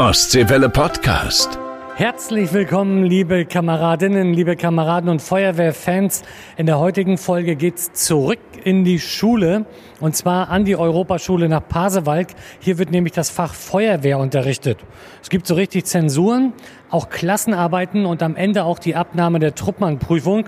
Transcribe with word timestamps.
Ostseewelle 0.00 0.70
Podcast. 0.70 1.58
Herzlich 1.94 2.54
willkommen, 2.54 3.04
liebe 3.04 3.44
Kameradinnen, 3.44 4.32
liebe 4.32 4.56
Kameraden 4.56 5.10
und 5.10 5.20
Feuerwehrfans. 5.20 6.22
In 6.56 6.64
der 6.64 6.78
heutigen 6.78 7.18
Folge 7.18 7.54
geht's 7.54 7.92
zurück 7.92 8.38
in 8.64 8.84
die 8.84 8.98
Schule 8.98 9.66
und 10.00 10.16
zwar 10.16 10.48
an 10.48 10.64
die 10.64 10.74
Europaschule 10.74 11.50
nach 11.50 11.68
Pasewalk. 11.68 12.28
Hier 12.60 12.78
wird 12.78 12.90
nämlich 12.90 13.12
das 13.12 13.28
Fach 13.28 13.52
Feuerwehr 13.52 14.18
unterrichtet. 14.18 14.78
Es 15.20 15.28
gibt 15.28 15.46
so 15.46 15.54
richtig 15.54 15.84
Zensuren, 15.84 16.54
auch 16.88 17.10
Klassenarbeiten 17.10 18.06
und 18.06 18.22
am 18.22 18.36
Ende 18.36 18.64
auch 18.64 18.78
die 18.78 18.94
Abnahme 18.94 19.38
der 19.38 19.54
Truppmannprüfung. 19.54 20.46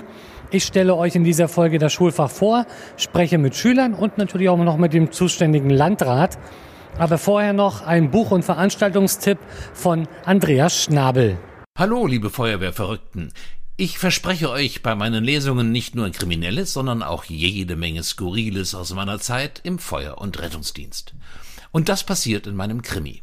Ich 0.50 0.64
stelle 0.64 0.96
euch 0.96 1.14
in 1.14 1.24
dieser 1.24 1.48
Folge 1.48 1.78
das 1.78 1.92
Schulfach 1.92 2.30
vor, 2.30 2.64
spreche 2.96 3.36
mit 3.36 3.54
Schülern 3.54 3.92
und 3.92 4.16
natürlich 4.16 4.48
auch 4.48 4.56
noch 4.56 4.78
mit 4.78 4.94
dem 4.94 5.12
zuständigen 5.12 5.68
Landrat. 5.68 6.38
Aber 6.98 7.18
vorher 7.18 7.52
noch 7.52 7.82
ein 7.82 8.10
Buch- 8.10 8.30
und 8.30 8.44
Veranstaltungstipp 8.44 9.38
von 9.72 10.06
Andreas 10.24 10.82
Schnabel. 10.82 11.38
Hallo, 11.78 12.06
liebe 12.06 12.28
Feuerwehrverrückten. 12.28 13.32
Ich 13.78 13.98
verspreche 13.98 14.50
euch 14.50 14.82
bei 14.82 14.94
meinen 14.94 15.24
Lesungen 15.24 15.72
nicht 15.72 15.94
nur 15.94 16.10
Kriminelles, 16.10 16.74
sondern 16.74 17.02
auch 17.02 17.24
jede 17.24 17.76
Menge 17.76 18.02
Skurriles 18.02 18.74
aus 18.74 18.92
meiner 18.92 19.18
Zeit 19.18 19.60
im 19.64 19.78
Feuer- 19.78 20.18
und 20.18 20.38
Rettungsdienst. 20.38 21.14
Und 21.72 21.88
das 21.88 22.04
passiert 22.04 22.46
in 22.46 22.54
meinem 22.54 22.82
Krimi. 22.82 23.22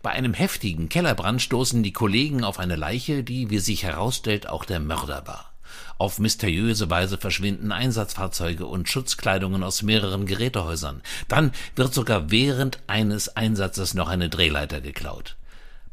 Bei 0.00 0.10
einem 0.10 0.34
heftigen 0.34 0.88
Kellerbrand 0.88 1.42
stoßen 1.42 1.82
die 1.82 1.92
Kollegen 1.92 2.44
auf 2.44 2.60
eine 2.60 2.76
Leiche, 2.76 3.24
die, 3.24 3.50
wie 3.50 3.58
sich 3.58 3.82
herausstellt, 3.82 4.48
auch 4.48 4.64
der 4.64 4.80
Mörder 4.80 5.26
war. 5.26 5.52
Auf 5.98 6.20
mysteriöse 6.20 6.88
Weise 6.90 7.18
verschwinden 7.18 7.72
Einsatzfahrzeuge 7.72 8.66
und 8.66 8.88
Schutzkleidungen 8.88 9.64
aus 9.64 9.82
mehreren 9.82 10.26
Gerätehäusern. 10.26 11.02
Dann 11.26 11.50
wird 11.74 11.92
sogar 11.92 12.30
während 12.30 12.78
eines 12.86 13.36
Einsatzes 13.36 13.94
noch 13.94 14.08
eine 14.08 14.28
Drehleiter 14.28 14.80
geklaut. 14.80 15.36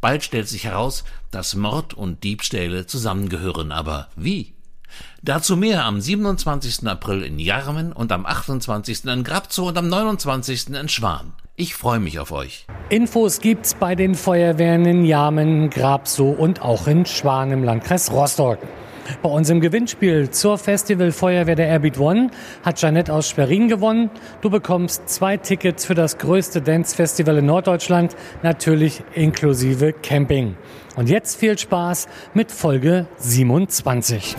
Bald 0.01 0.23
stellt 0.23 0.47
sich 0.47 0.65
heraus, 0.65 1.03
dass 1.31 1.55
Mord 1.55 1.95
und 1.95 2.23
Diebstähle 2.23 2.85
zusammengehören, 2.85 3.71
aber 3.71 4.09
wie? 4.15 4.53
Dazu 5.23 5.57
mehr 5.57 5.85
am 5.85 5.99
27. 5.99 6.87
April 6.87 7.23
in 7.23 7.39
Jarmen 7.39 7.91
und 7.91 8.11
am 8.11 8.27
28. 8.27 9.05
in 9.05 9.23
Grabzow 9.23 9.69
und 9.69 9.77
am 9.79 9.89
29. 9.89 10.69
in 10.69 10.87
Schwan. 10.87 11.33
Ich 11.55 11.73
freue 11.73 11.99
mich 11.99 12.19
auf 12.19 12.31
euch. 12.31 12.67
Infos 12.89 13.39
gibt's 13.39 13.73
bei 13.73 13.95
den 13.95 14.13
Feuerwehren 14.13 14.85
in 14.85 15.05
Jarmen, 15.05 15.71
Grabsow 15.71 16.35
und 16.37 16.61
auch 16.61 16.85
in 16.85 17.07
Schwan 17.07 17.49
im 17.51 17.63
Landkreis 17.63 18.11
Rostock. 18.11 18.59
Bei 19.21 19.29
uns 19.29 19.49
im 19.51 19.61
Gewinnspiel 19.61 20.31
zur 20.31 20.57
Festival 20.57 21.11
Feuerwehr 21.11 21.55
der 21.55 21.67
Airbeat 21.67 21.99
One 21.99 22.31
hat 22.63 22.81
Janette 22.81 23.13
aus 23.13 23.29
Schwerin 23.29 23.67
gewonnen. 23.67 24.09
Du 24.41 24.49
bekommst 24.49 25.07
zwei 25.09 25.37
Tickets 25.37 25.85
für 25.85 25.93
das 25.93 26.17
größte 26.17 26.61
Dance-Festival 26.61 27.37
in 27.37 27.45
Norddeutschland, 27.45 28.15
natürlich 28.41 29.03
inklusive 29.13 29.93
Camping. 29.93 30.55
Und 30.95 31.09
jetzt 31.09 31.37
viel 31.37 31.57
Spaß 31.57 32.07
mit 32.33 32.51
Folge 32.51 33.07
27. 33.17 34.35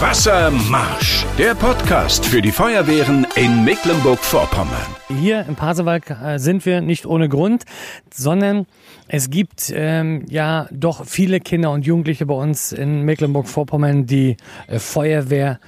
Wassermarsch, 0.00 1.26
der 1.36 1.54
Podcast 1.54 2.24
für 2.24 2.40
die 2.40 2.50
Feuerwehren 2.50 3.26
in 3.34 3.64
Mecklenburg-Vorpommern. 3.64 4.86
Hier 5.20 5.44
im 5.46 5.54
Pasewalk 5.54 6.10
äh, 6.10 6.38
sind 6.38 6.64
wir 6.64 6.80
nicht 6.80 7.04
ohne 7.04 7.28
Grund, 7.28 7.64
sondern 8.14 8.66
es 9.08 9.28
gibt 9.28 9.70
ähm, 9.74 10.24
ja 10.30 10.68
doch 10.70 11.04
viele 11.04 11.40
Kinder 11.40 11.72
und 11.72 11.84
Jugendliche 11.84 12.24
bei 12.24 12.34
uns 12.34 12.72
in 12.72 13.02
Mecklenburg-Vorpommern, 13.02 14.06
die 14.06 14.36
äh, 14.66 14.78
Feuerwehr 14.78 15.60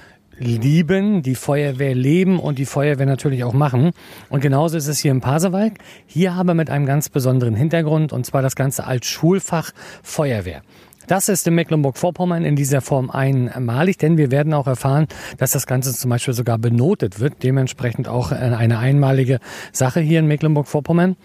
lieben, 0.43 1.21
die 1.21 1.35
Feuerwehr 1.35 1.95
leben 1.95 2.39
und 2.39 2.59
die 2.59 2.65
Feuerwehr 2.65 3.05
natürlich 3.05 3.43
auch 3.43 3.53
machen. 3.53 3.91
Und 4.29 4.41
genauso 4.41 4.77
ist 4.77 4.87
es 4.87 4.99
hier 4.99 5.11
im 5.11 5.21
Pasewalk. 5.21 5.73
Hier 6.05 6.33
aber 6.33 6.53
mit 6.53 6.69
einem 6.69 6.85
ganz 6.85 7.09
besonderen 7.09 7.55
Hintergrund 7.55 8.13
und 8.13 8.25
zwar 8.25 8.41
das 8.41 8.55
Ganze 8.55 8.85
als 8.85 9.07
Schulfach 9.07 9.71
Feuerwehr. 10.03 10.61
Das 11.07 11.29
ist 11.29 11.45
in 11.47 11.55
Mecklenburg-Vorpommern 11.55 12.45
in 12.45 12.55
dieser 12.55 12.79
Form 12.79 13.09
einmalig, 13.09 13.97
denn 13.97 14.17
wir 14.17 14.31
werden 14.31 14.53
auch 14.53 14.67
erfahren, 14.67 15.07
dass 15.37 15.51
das 15.51 15.67
Ganze 15.67 15.93
zum 15.93 16.09
Beispiel 16.09 16.33
sogar 16.33 16.57
benotet 16.57 17.19
wird. 17.19 17.43
Dementsprechend 17.43 18.07
auch 18.07 18.31
eine 18.31 18.79
einmalige 18.79 19.39
Sache 19.73 19.99
hier 19.99 20.19
in 20.19 20.27
Mecklenburg-Vorpommern. 20.27 21.17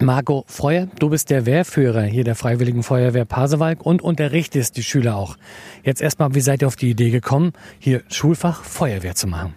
Marco 0.00 0.44
Freuer, 0.46 0.86
du 0.98 1.10
bist 1.10 1.28
der 1.30 1.44
Wehrführer 1.44 2.02
hier 2.02 2.22
der 2.22 2.36
Freiwilligen 2.36 2.82
Feuerwehr 2.82 3.24
Pasewalk 3.24 3.84
und 3.84 4.00
unterrichtest 4.00 4.76
die 4.76 4.84
Schüler 4.84 5.16
auch. 5.16 5.36
Jetzt 5.82 6.00
erstmal, 6.00 6.34
wie 6.34 6.40
seid 6.40 6.62
ihr 6.62 6.68
auf 6.68 6.76
die 6.76 6.90
Idee 6.90 7.10
gekommen, 7.10 7.52
hier 7.80 8.02
Schulfach 8.08 8.62
Feuerwehr 8.62 9.16
zu 9.16 9.26
machen? 9.26 9.54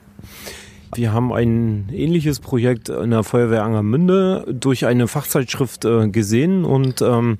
Wir 0.93 1.13
haben 1.13 1.31
ein 1.31 1.87
ähnliches 1.93 2.41
Projekt 2.41 2.89
in 2.89 3.11
der 3.11 3.23
Feuerwehr 3.23 3.63
Angermünde 3.63 4.45
durch 4.51 4.85
eine 4.85 5.07
Fachzeitschrift 5.07 5.85
äh, 5.85 6.09
gesehen 6.09 6.65
und 6.65 7.01
ähm, 7.01 7.37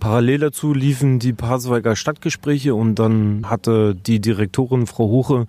parallel 0.00 0.40
dazu 0.40 0.74
liefen 0.74 1.20
die 1.20 1.32
Pasewalker 1.32 1.94
Stadtgespräche 1.94 2.74
und 2.74 2.96
dann 2.96 3.48
hatte 3.48 3.94
die 3.94 4.20
Direktorin 4.20 4.88
Frau 4.88 5.08
Huche 5.08 5.46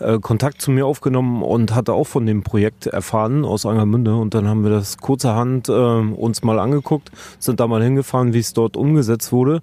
äh, 0.00 0.18
Kontakt 0.18 0.62
zu 0.62 0.70
mir 0.70 0.86
aufgenommen 0.86 1.42
und 1.42 1.74
hatte 1.74 1.92
auch 1.92 2.06
von 2.06 2.24
dem 2.24 2.42
Projekt 2.42 2.86
erfahren 2.86 3.44
aus 3.44 3.66
Angermünde 3.66 4.16
und 4.16 4.32
dann 4.32 4.48
haben 4.48 4.64
wir 4.64 4.70
das 4.70 4.96
kurzerhand 4.96 5.68
äh, 5.68 5.72
uns 5.72 6.42
mal 6.44 6.58
angeguckt, 6.58 7.10
sind 7.38 7.60
da 7.60 7.66
mal 7.66 7.82
hingefahren, 7.82 8.32
wie 8.32 8.38
es 8.38 8.54
dort 8.54 8.74
umgesetzt 8.74 9.32
wurde 9.32 9.60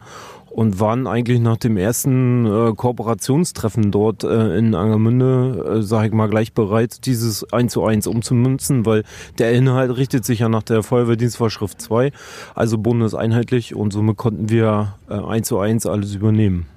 und 0.53 0.79
waren 0.79 1.07
eigentlich 1.07 1.39
nach 1.39 1.57
dem 1.57 1.77
ersten 1.77 2.45
äh, 2.45 2.73
Kooperationstreffen 2.75 3.91
dort 3.91 4.23
äh, 4.23 4.55
in 4.55 4.75
Angermünde, 4.75 5.79
äh, 5.79 5.81
sage 5.81 6.07
ich 6.07 6.13
mal, 6.13 6.29
gleich 6.29 6.53
bereit, 6.53 7.07
dieses 7.07 7.51
eins 7.51 7.73
zu 7.73 7.83
eins 7.83 8.05
umzumünzen, 8.05 8.85
weil 8.85 9.03
der 9.39 9.51
Inhalt 9.51 9.97
richtet 9.97 10.25
sich 10.25 10.39
ja 10.39 10.49
nach 10.49 10.61
der 10.61 10.83
Feuerwehrdienstvorschrift 10.83 11.81
2, 11.81 12.11
also 12.53 12.77
bundeseinheitlich 12.77 13.73
und 13.73 13.91
somit 13.91 14.17
konnten 14.17 14.49
wir 14.49 14.95
äh, 15.09 15.15
eins 15.15 15.47
zu 15.47 15.57
eins 15.57 15.87
alles 15.87 16.13
übernehmen. 16.13 16.67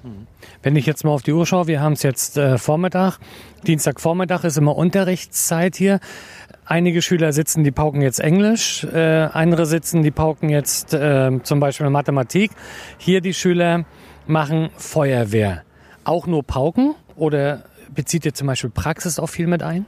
Wenn 0.62 0.74
ich 0.74 0.86
jetzt 0.86 1.04
mal 1.04 1.10
auf 1.10 1.22
die 1.22 1.32
Uhr 1.32 1.44
schaue, 1.44 1.66
wir 1.66 1.80
haben 1.80 1.92
es 1.92 2.02
jetzt 2.02 2.38
äh, 2.38 2.56
Vormittag, 2.56 3.18
Dienstagvormittag 3.66 4.44
ist 4.44 4.56
immer 4.56 4.76
Unterrichtszeit 4.76 5.76
hier. 5.76 6.00
Einige 6.68 7.00
Schüler 7.00 7.32
sitzen, 7.32 7.62
die 7.62 7.70
pauken 7.70 8.02
jetzt 8.02 8.18
Englisch, 8.18 8.82
äh, 8.82 9.28
andere 9.32 9.66
sitzen, 9.66 10.02
die 10.02 10.10
pauken 10.10 10.48
jetzt 10.48 10.92
äh, 10.94 11.30
zum 11.44 11.60
Beispiel 11.60 11.88
Mathematik. 11.90 12.50
Hier 12.98 13.20
die 13.20 13.34
Schüler 13.34 13.84
machen 14.26 14.70
Feuerwehr. 14.76 15.62
Auch 16.02 16.26
nur 16.26 16.42
pauken 16.42 16.96
oder 17.14 17.62
bezieht 17.94 18.26
ihr 18.26 18.34
zum 18.34 18.48
Beispiel 18.48 18.70
Praxis 18.70 19.20
auch 19.20 19.28
viel 19.28 19.46
mit 19.46 19.62
ein? 19.62 19.86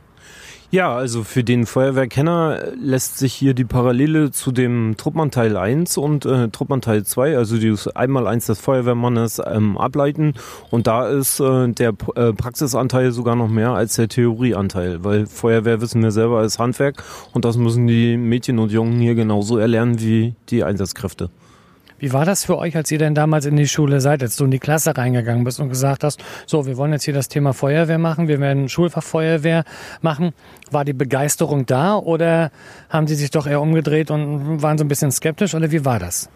Ja, 0.71 0.95
also 0.95 1.25
für 1.25 1.43
den 1.43 1.65
Feuerwehrkenner 1.65 2.73
lässt 2.79 3.17
sich 3.17 3.33
hier 3.33 3.55
die 3.55 3.65
Parallele 3.65 4.31
zu 4.33 4.53
dem 4.53 4.97
Truppmann 4.99 5.31
Teil 5.31 5.57
1 5.57 5.97
und 5.97 6.27
äh, 6.27 6.51
Truppmann 6.51 6.83
Teil 6.83 7.07
2, 7.07 7.39
also 7.39 7.57
die 7.57 7.75
einmal 7.95 8.27
eins 8.27 8.45
des 8.47 8.61
Feuerwehrmannes, 8.61 9.41
ähm, 9.47 9.79
ableiten. 9.79 10.35
Und 10.71 10.87
da 10.87 11.09
ist 11.09 11.41
äh, 11.41 11.69
der 11.69 11.95
äh, 12.17 12.35
Praxisanteil 12.35 13.13
sogar 13.13 13.35
noch 13.35 13.49
mehr 13.49 13.71
als 13.71 13.97
der 13.97 14.09
Theorieanteil, 14.09 15.03
weil 15.05 15.25
Feuerwehr 15.25 15.81
wissen 15.81 16.03
wir 16.03 16.11
selber 16.11 16.45
ist 16.45 16.59
Handwerk 16.59 17.03
und 17.33 17.47
das 17.47 17.57
müssen 17.57 17.87
die 17.87 18.19
Mädchen 18.19 18.59
und 18.59 18.71
Jungen 18.71 19.01
hier 19.01 19.15
genauso 19.15 19.57
erlernen 19.57 20.01
wie 20.01 20.35
die 20.51 20.65
Einsatzkräfte. 20.65 21.31
Wie 21.99 22.13
war 22.13 22.25
das 22.25 22.45
für 22.45 22.59
euch, 22.59 22.77
als 22.77 22.91
ihr 22.91 22.99
denn 22.99 23.15
damals 23.15 23.45
in 23.45 23.57
die 23.57 23.67
Schule 23.67 24.01
seid, 24.01 24.23
als 24.23 24.37
du 24.37 24.45
in 24.45 24.51
die 24.51 24.61
Klasse 24.61 24.97
reingegangen 24.97 25.43
bist 25.45 25.59
und 25.59 25.69
gesagt 25.69 26.05
hast, 26.05 26.23
so, 26.47 26.67
wir 26.67 26.77
wollen 26.77 26.93
jetzt 26.93 27.05
hier 27.05 27.15
das 27.15 27.29
Thema 27.29 27.53
Feuerwehr 27.53 27.99
machen, 27.99 28.29
wir 28.29 28.39
werden 28.39 28.69
Schulfach 28.69 29.03
Feuerwehr 29.03 29.65
machen. 30.01 30.33
War 30.71 30.85
die 30.85 30.93
Begeisterung 30.93 31.67
da 31.67 31.97
oder 31.97 32.51
haben 32.89 33.09
sie 33.09 33.17
sich 33.17 33.31
doch 33.31 33.47
eher 33.47 33.61
umgedreht 33.61 34.11
und 34.11 34.63
waren 34.63 34.79
so 34.79 34.85
ein 34.85 34.89
bisschen 34.89 35.11
skeptisch 35.11 35.55
oder 35.55 35.73
wie 35.73 35.85
war 35.85 35.99
das? 35.99 36.31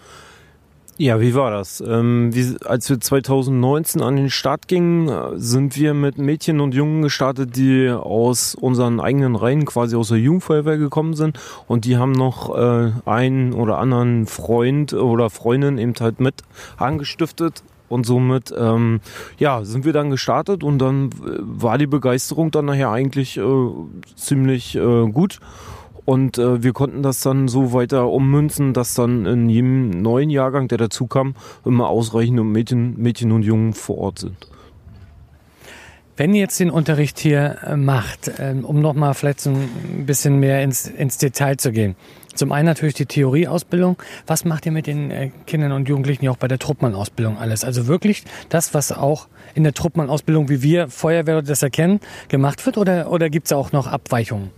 Ja, 0.99 1.21
wie 1.21 1.35
war 1.35 1.51
das? 1.51 1.81
Ähm, 1.81 2.35
wie, 2.35 2.55
als 2.67 2.91
wir 2.91 3.01
2019 3.01 4.03
an 4.03 4.17
den 4.17 4.29
Start 4.29 4.69
gingen, 4.69 5.09
äh, 5.09 5.39
sind 5.39 5.77
wir 5.77 5.95
mit 5.95 6.19
Mädchen 6.19 6.61
und 6.61 6.75
Jungen 6.75 7.01
gestartet, 7.01 7.57
die 7.57 7.89
aus 7.89 8.55
unseren 8.55 9.01
eigenen 9.01 9.35
Reihen, 9.35 9.65
quasi 9.65 9.97
aus 9.97 10.09
der 10.09 10.19
Jugendfeuerwehr 10.19 10.77
gekommen 10.77 11.15
sind. 11.15 11.41
Und 11.67 11.87
die 11.87 11.97
haben 11.97 12.13
noch 12.13 12.55
äh, 12.55 12.93
einen 13.07 13.55
oder 13.55 13.79
anderen 13.79 14.27
Freund 14.27 14.93
oder 14.93 15.31
Freundin 15.31 15.79
eben 15.79 15.95
halt 15.99 16.21
mit 16.21 16.43
angestiftet. 16.77 17.63
Und 17.89 18.07
somit, 18.07 18.55
ähm, 18.57 19.01
ja, 19.39 19.65
sind 19.65 19.85
wir 19.85 19.93
dann 19.93 20.11
gestartet 20.11 20.63
und 20.63 20.79
dann 20.79 21.07
äh, 21.07 21.39
war 21.41 21.79
die 21.79 21.87
Begeisterung 21.87 22.51
dann 22.51 22.67
nachher 22.67 22.91
eigentlich 22.91 23.39
äh, 23.39 23.43
ziemlich 24.17 24.77
äh, 24.77 25.11
gut. 25.11 25.41
Und 26.05 26.39
äh, 26.39 26.63
wir 26.63 26.73
konnten 26.73 27.03
das 27.03 27.21
dann 27.21 27.49
so 27.49 27.73
weiter 27.73 28.09
ummünzen, 28.09 28.73
dass 28.73 28.95
dann 28.95 29.25
in 29.27 29.49
jedem 29.49 29.91
neuen 29.91 30.31
Jahrgang, 30.31 30.69
der 30.69 30.79
dazu 30.79 31.07
kam, 31.07 31.35
immer 31.65 31.89
ausreichende 31.89 32.43
Mädchen, 32.43 32.97
Mädchen 33.01 33.31
und 33.33 33.43
Jungen 33.43 33.73
vor 33.73 33.99
Ort 33.99 34.19
sind. 34.19 34.37
Wenn 36.17 36.35
ihr 36.35 36.41
jetzt 36.41 36.61
den 36.61 36.71
Unterricht 36.71 37.19
hier 37.19 37.59
äh, 37.65 37.77
macht, 37.77 38.33
ähm, 38.39 38.65
um 38.65 38.81
nochmal 38.81 39.15
vielleicht 39.15 39.47
ein 39.47 40.05
bisschen 40.05 40.41
mehr 40.41 40.63
ins, 40.63 40.87
ins 40.87 41.19
Detail 41.19 41.57
zu 41.57 41.73
gehen. 41.73 41.97
Zum 42.35 42.53
einen 42.53 42.67
natürlich 42.67 42.95
die 42.95 43.07
Theorieausbildung. 43.07 43.97
Was 44.27 44.45
macht 44.45 44.67
ihr 44.67 44.73
mit 44.73 44.87
den 44.87 45.11
äh, 45.11 45.31
Kindern 45.47 45.73
und 45.73 45.89
Jugendlichen 45.89 46.29
auch 46.29 46.37
bei 46.37 46.49
der 46.49 46.59
Truppmann-Ausbildung 46.59 47.39
alles? 47.39 47.65
Also 47.65 47.87
wirklich 47.87 48.25
das, 48.51 48.75
was 48.75 48.93
auch 48.93 49.29
in 49.55 49.65
der 49.65 49.73
Truppmann-Ausbildung, 49.73 50.49
wie 50.49 50.63
wir 50.63 50.89
Feuerwehr 50.89 51.41
das 51.43 51.63
erkennen, 51.63 52.01
gemacht 52.29 52.65
wird 52.67 52.77
oder, 52.77 53.11
oder 53.11 53.31
gibt 53.31 53.47
es 53.47 53.53
auch 53.53 53.73
noch 53.73 53.87
Abweichungen? 53.87 54.51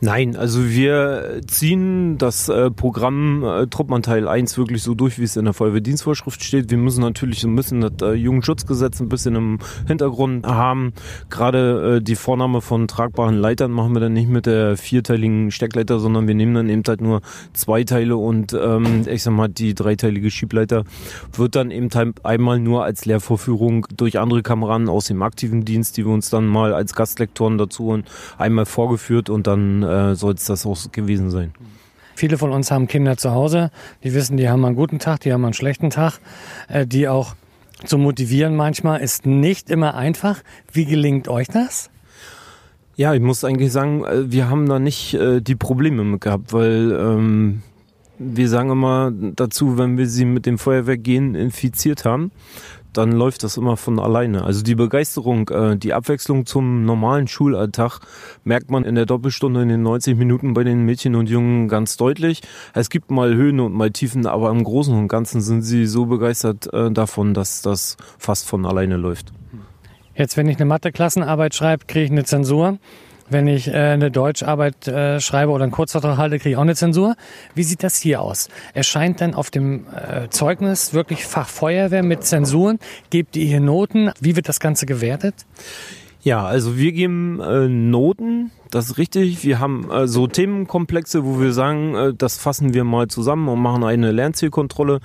Nein, 0.00 0.36
also 0.36 0.68
wir 0.68 1.40
ziehen 1.48 2.18
das 2.18 2.48
äh, 2.48 2.70
Programm 2.70 3.42
äh, 3.42 3.66
Truppmann 3.66 4.04
Teil 4.04 4.28
1 4.28 4.56
wirklich 4.56 4.84
so 4.84 4.94
durch, 4.94 5.18
wie 5.18 5.24
es 5.24 5.36
in 5.36 5.44
der 5.44 5.54
Feuerwehrdienstvorschrift 5.54 6.44
steht. 6.44 6.70
Wir 6.70 6.78
müssen 6.78 7.00
natürlich 7.00 7.40
so 7.40 7.48
ein 7.48 7.56
bisschen 7.56 7.80
das 7.80 7.94
äh, 8.02 8.12
Jugendschutzgesetz 8.12 9.00
ein 9.00 9.08
bisschen 9.08 9.34
im 9.34 9.58
Hintergrund 9.88 10.46
haben. 10.46 10.92
Gerade 11.30 11.96
äh, 11.96 12.00
die 12.00 12.14
Vornahme 12.14 12.60
von 12.60 12.86
tragbaren 12.86 13.34
Leitern 13.34 13.72
machen 13.72 13.92
wir 13.92 13.98
dann 13.98 14.12
nicht 14.12 14.28
mit 14.28 14.46
der 14.46 14.76
vierteiligen 14.76 15.50
Steckleiter, 15.50 15.98
sondern 15.98 16.28
wir 16.28 16.36
nehmen 16.36 16.54
dann 16.54 16.68
eben 16.68 16.84
halt 16.86 17.00
nur 17.00 17.20
zwei 17.52 17.82
Teile 17.82 18.16
und 18.16 18.52
ähm, 18.52 19.02
ich 19.08 19.24
sag 19.24 19.32
mal, 19.32 19.48
die 19.48 19.74
dreiteilige 19.74 20.30
Schiebleiter 20.30 20.84
wird 21.32 21.56
dann 21.56 21.72
eben 21.72 21.90
halt 21.92 22.24
einmal 22.24 22.60
nur 22.60 22.84
als 22.84 23.04
Lehrvorführung 23.04 23.88
durch 23.96 24.20
andere 24.20 24.42
Kameraden 24.42 24.88
aus 24.88 25.06
dem 25.06 25.22
aktiven 25.22 25.64
Dienst, 25.64 25.96
die 25.96 26.06
wir 26.06 26.12
uns 26.12 26.30
dann 26.30 26.46
mal 26.46 26.72
als 26.72 26.94
Gastlektoren 26.94 27.58
dazu 27.58 27.88
und 27.88 28.08
einmal 28.38 28.64
vorgeführt 28.64 29.28
und 29.28 29.48
dann 29.48 29.87
äh, 29.88 30.14
soll 30.14 30.34
es 30.34 30.44
das 30.44 30.66
auch 30.66 30.76
gewesen 30.92 31.30
sein. 31.30 31.52
Viele 32.14 32.36
von 32.36 32.50
uns 32.50 32.70
haben 32.70 32.88
Kinder 32.88 33.16
zu 33.16 33.30
Hause, 33.30 33.70
die 34.02 34.12
wissen, 34.12 34.36
die 34.36 34.48
haben 34.48 34.64
einen 34.64 34.74
guten 34.74 34.98
Tag, 34.98 35.20
die 35.20 35.32
haben 35.32 35.44
einen 35.44 35.54
schlechten 35.54 35.90
Tag, 35.90 36.18
äh, 36.68 36.86
die 36.86 37.08
auch 37.08 37.34
zu 37.84 37.96
motivieren 37.96 38.56
manchmal 38.56 39.00
ist 39.00 39.24
nicht 39.24 39.70
immer 39.70 39.94
einfach. 39.94 40.42
Wie 40.72 40.84
gelingt 40.84 41.28
euch 41.28 41.46
das? 41.46 41.90
Ja, 42.96 43.14
ich 43.14 43.20
muss 43.20 43.44
eigentlich 43.44 43.70
sagen, 43.70 44.04
äh, 44.04 44.32
wir 44.32 44.50
haben 44.50 44.68
da 44.68 44.80
nicht 44.80 45.14
äh, 45.14 45.40
die 45.40 45.54
Probleme 45.54 46.02
mit 46.02 46.20
gehabt, 46.20 46.52
weil 46.52 46.90
ähm, 46.90 47.62
wir 48.18 48.48
sagen 48.48 48.70
immer 48.70 49.12
dazu, 49.12 49.78
wenn 49.78 49.96
wir 49.96 50.08
sie 50.08 50.24
mit 50.24 50.46
dem 50.46 50.58
Feuerwehrgehen 50.58 51.36
infiziert 51.36 52.04
haben, 52.04 52.32
dann 52.98 53.12
läuft 53.12 53.44
das 53.44 53.56
immer 53.56 53.76
von 53.76 54.00
alleine. 54.00 54.42
Also 54.44 54.62
die 54.62 54.74
Begeisterung, 54.74 55.48
äh, 55.50 55.76
die 55.76 55.94
Abwechslung 55.94 56.46
zum 56.46 56.84
normalen 56.84 57.28
Schulalltag 57.28 58.00
merkt 58.42 58.72
man 58.72 58.84
in 58.84 58.96
der 58.96 59.06
Doppelstunde 59.06 59.62
in 59.62 59.68
den 59.68 59.82
90 59.82 60.18
Minuten 60.18 60.52
bei 60.52 60.64
den 60.64 60.84
Mädchen 60.84 61.14
und 61.14 61.28
Jungen 61.30 61.68
ganz 61.68 61.96
deutlich. 61.96 62.42
Es 62.74 62.90
gibt 62.90 63.12
mal 63.12 63.34
Höhen 63.36 63.60
und 63.60 63.72
mal 63.72 63.92
Tiefen, 63.92 64.26
aber 64.26 64.50
im 64.50 64.64
Großen 64.64 64.92
und 64.92 65.06
Ganzen 65.06 65.40
sind 65.40 65.62
sie 65.62 65.86
so 65.86 66.06
begeistert 66.06 66.72
äh, 66.74 66.90
davon, 66.90 67.34
dass 67.34 67.62
das 67.62 67.96
fast 68.18 68.48
von 68.48 68.66
alleine 68.66 68.96
läuft. 68.96 69.32
Jetzt, 70.16 70.36
wenn 70.36 70.48
ich 70.48 70.56
eine 70.56 70.66
Mathe-Klassenarbeit 70.66 71.54
schreibe, 71.54 71.86
kriege 71.86 72.06
ich 72.06 72.10
eine 72.10 72.24
Zensur. 72.24 72.78
Wenn 73.30 73.46
ich 73.46 73.68
äh, 73.68 73.72
eine 73.72 74.10
Deutscharbeit 74.10 74.88
äh, 74.88 75.20
schreibe 75.20 75.52
oder 75.52 75.64
einen 75.64 75.72
Kurzvortrag 75.72 76.16
halte, 76.16 76.38
kriege 76.38 76.50
ich 76.50 76.56
auch 76.56 76.62
eine 76.62 76.74
Zensur. 76.74 77.16
Wie 77.54 77.62
sieht 77.62 77.82
das 77.82 77.96
hier 77.96 78.22
aus? 78.22 78.48
Erscheint 78.74 79.20
dann 79.20 79.34
auf 79.34 79.50
dem 79.50 79.86
äh, 79.94 80.28
Zeugnis 80.30 80.94
wirklich 80.94 81.26
Fachfeuerwehr 81.26 82.02
mit 82.02 82.24
Zensuren? 82.24 82.78
Gebt 83.10 83.36
ihr 83.36 83.46
hier 83.46 83.60
Noten? 83.60 84.12
Wie 84.20 84.36
wird 84.36 84.48
das 84.48 84.60
Ganze 84.60 84.86
gewertet? 84.86 85.34
Ja, 86.20 86.44
also 86.44 86.76
wir 86.76 86.92
geben 86.92 87.40
äh, 87.40 87.68
Noten, 87.68 88.50
das 88.70 88.90
ist 88.90 88.98
richtig. 88.98 89.44
Wir 89.44 89.60
haben 89.60 89.88
äh, 89.88 90.08
so 90.08 90.26
Themenkomplexe, 90.26 91.24
wo 91.24 91.40
wir 91.40 91.52
sagen, 91.52 91.94
äh, 91.94 92.12
das 92.12 92.38
fassen 92.38 92.74
wir 92.74 92.82
mal 92.82 93.06
zusammen 93.06 93.48
und 93.48 93.60
machen 93.62 93.84
eine 93.84 94.10
Lernzielkontrolle. 94.10 94.98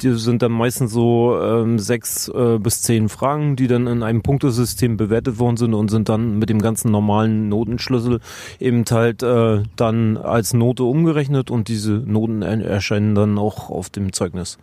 Die 0.00 0.12
sind 0.18 0.42
dann 0.42 0.50
meistens 0.50 0.92
so 0.92 1.38
ähm, 1.40 1.78
sechs 1.78 2.28
äh, 2.28 2.58
bis 2.58 2.82
zehn 2.82 3.08
Fragen, 3.08 3.54
die 3.54 3.68
dann 3.68 3.86
in 3.86 4.02
einem 4.02 4.22
Punktesystem 4.22 4.96
bewertet 4.96 5.38
worden 5.38 5.56
sind 5.56 5.72
und 5.72 5.88
sind 5.88 6.08
dann 6.08 6.40
mit 6.40 6.50
dem 6.50 6.60
ganzen 6.60 6.90
normalen 6.90 7.48
Notenschlüssel 7.48 8.18
eben 8.58 8.84
halt 8.90 9.22
äh, 9.22 9.62
dann 9.76 10.16
als 10.16 10.52
Note 10.52 10.82
umgerechnet 10.82 11.48
und 11.48 11.68
diese 11.68 11.92
Noten 11.92 12.42
erscheinen 12.42 13.14
dann 13.14 13.38
auch 13.38 13.70
auf 13.70 13.88
dem 13.88 14.12
Zeugnis 14.12 14.58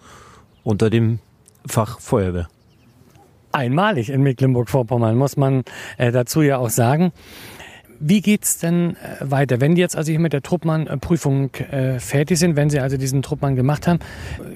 unter 0.66 0.90
dem 0.90 1.20
Fach 1.66 2.02
Feuerwehr 2.02 2.50
einmalig 3.54 4.10
in 4.10 4.24
Mecklenburg-Vorpommern, 4.24 5.16
muss 5.16 5.38
man 5.38 5.64
äh, 5.98 6.12
dazu 6.12 6.42
ja 6.42 6.58
auch 6.58 6.70
sagen. 6.70 7.12
Wie 8.06 8.22
geht's 8.22 8.58
denn 8.58 8.98
äh, 8.98 8.98
weiter? 9.22 9.62
Wenn 9.62 9.76
die 9.76 9.82
jetzt 9.82 9.96
also 9.96 10.12
hier 10.12 10.20
mit 10.20 10.34
der 10.34 10.42
Truppmann-Prüfung 10.42 11.52
äh, 11.56 12.00
fertig 12.00 12.38
sind, 12.38 12.58
wenn 12.58 12.70
Sie 12.70 12.82
also 12.82 12.98
diesen 12.98 13.22
Truppmann 13.22 13.56
gemacht 13.56 13.88
haben, 13.88 14.00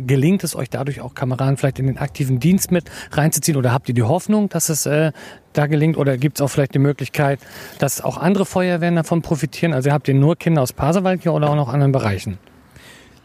gelingt 0.06 0.44
es 0.44 0.54
euch 0.54 0.70
dadurch 0.70 1.00
auch 1.00 1.14
Kameraden 1.14 1.56
vielleicht 1.56 1.80
in 1.80 1.88
den 1.88 1.98
aktiven 1.98 2.40
Dienst 2.40 2.72
mit 2.72 2.92
reinzuziehen 3.12 3.58
oder 3.58 3.72
habt 3.72 3.88
ihr 3.88 3.96
die 3.96 4.04
Hoffnung, 4.04 4.50
dass 4.50 4.68
es 4.68 4.86
äh, 4.86 5.14
da 5.54 5.68
gelingt 5.68 5.96
oder 5.98 6.18
gibt 6.18 6.38
es 6.38 6.42
auch 6.42 6.50
vielleicht 6.50 6.74
die 6.74 6.80
Möglichkeit, 6.80 7.40
dass 7.80 8.02
auch 8.02 8.18
andere 8.18 8.46
Feuerwehren 8.46 8.98
davon 8.98 9.22
profitieren? 9.22 9.74
Also 9.74 9.92
habt 9.92 10.10
ihr 10.10 10.14
nur 10.14 10.36
Kinder 10.36 10.62
aus 10.62 10.74
Pasewalk 10.74 11.22
hier 11.22 11.34
oder 11.34 11.50
auch 11.50 11.56
noch 11.56 11.70
anderen 11.70 11.94
Bereichen? 11.94 12.40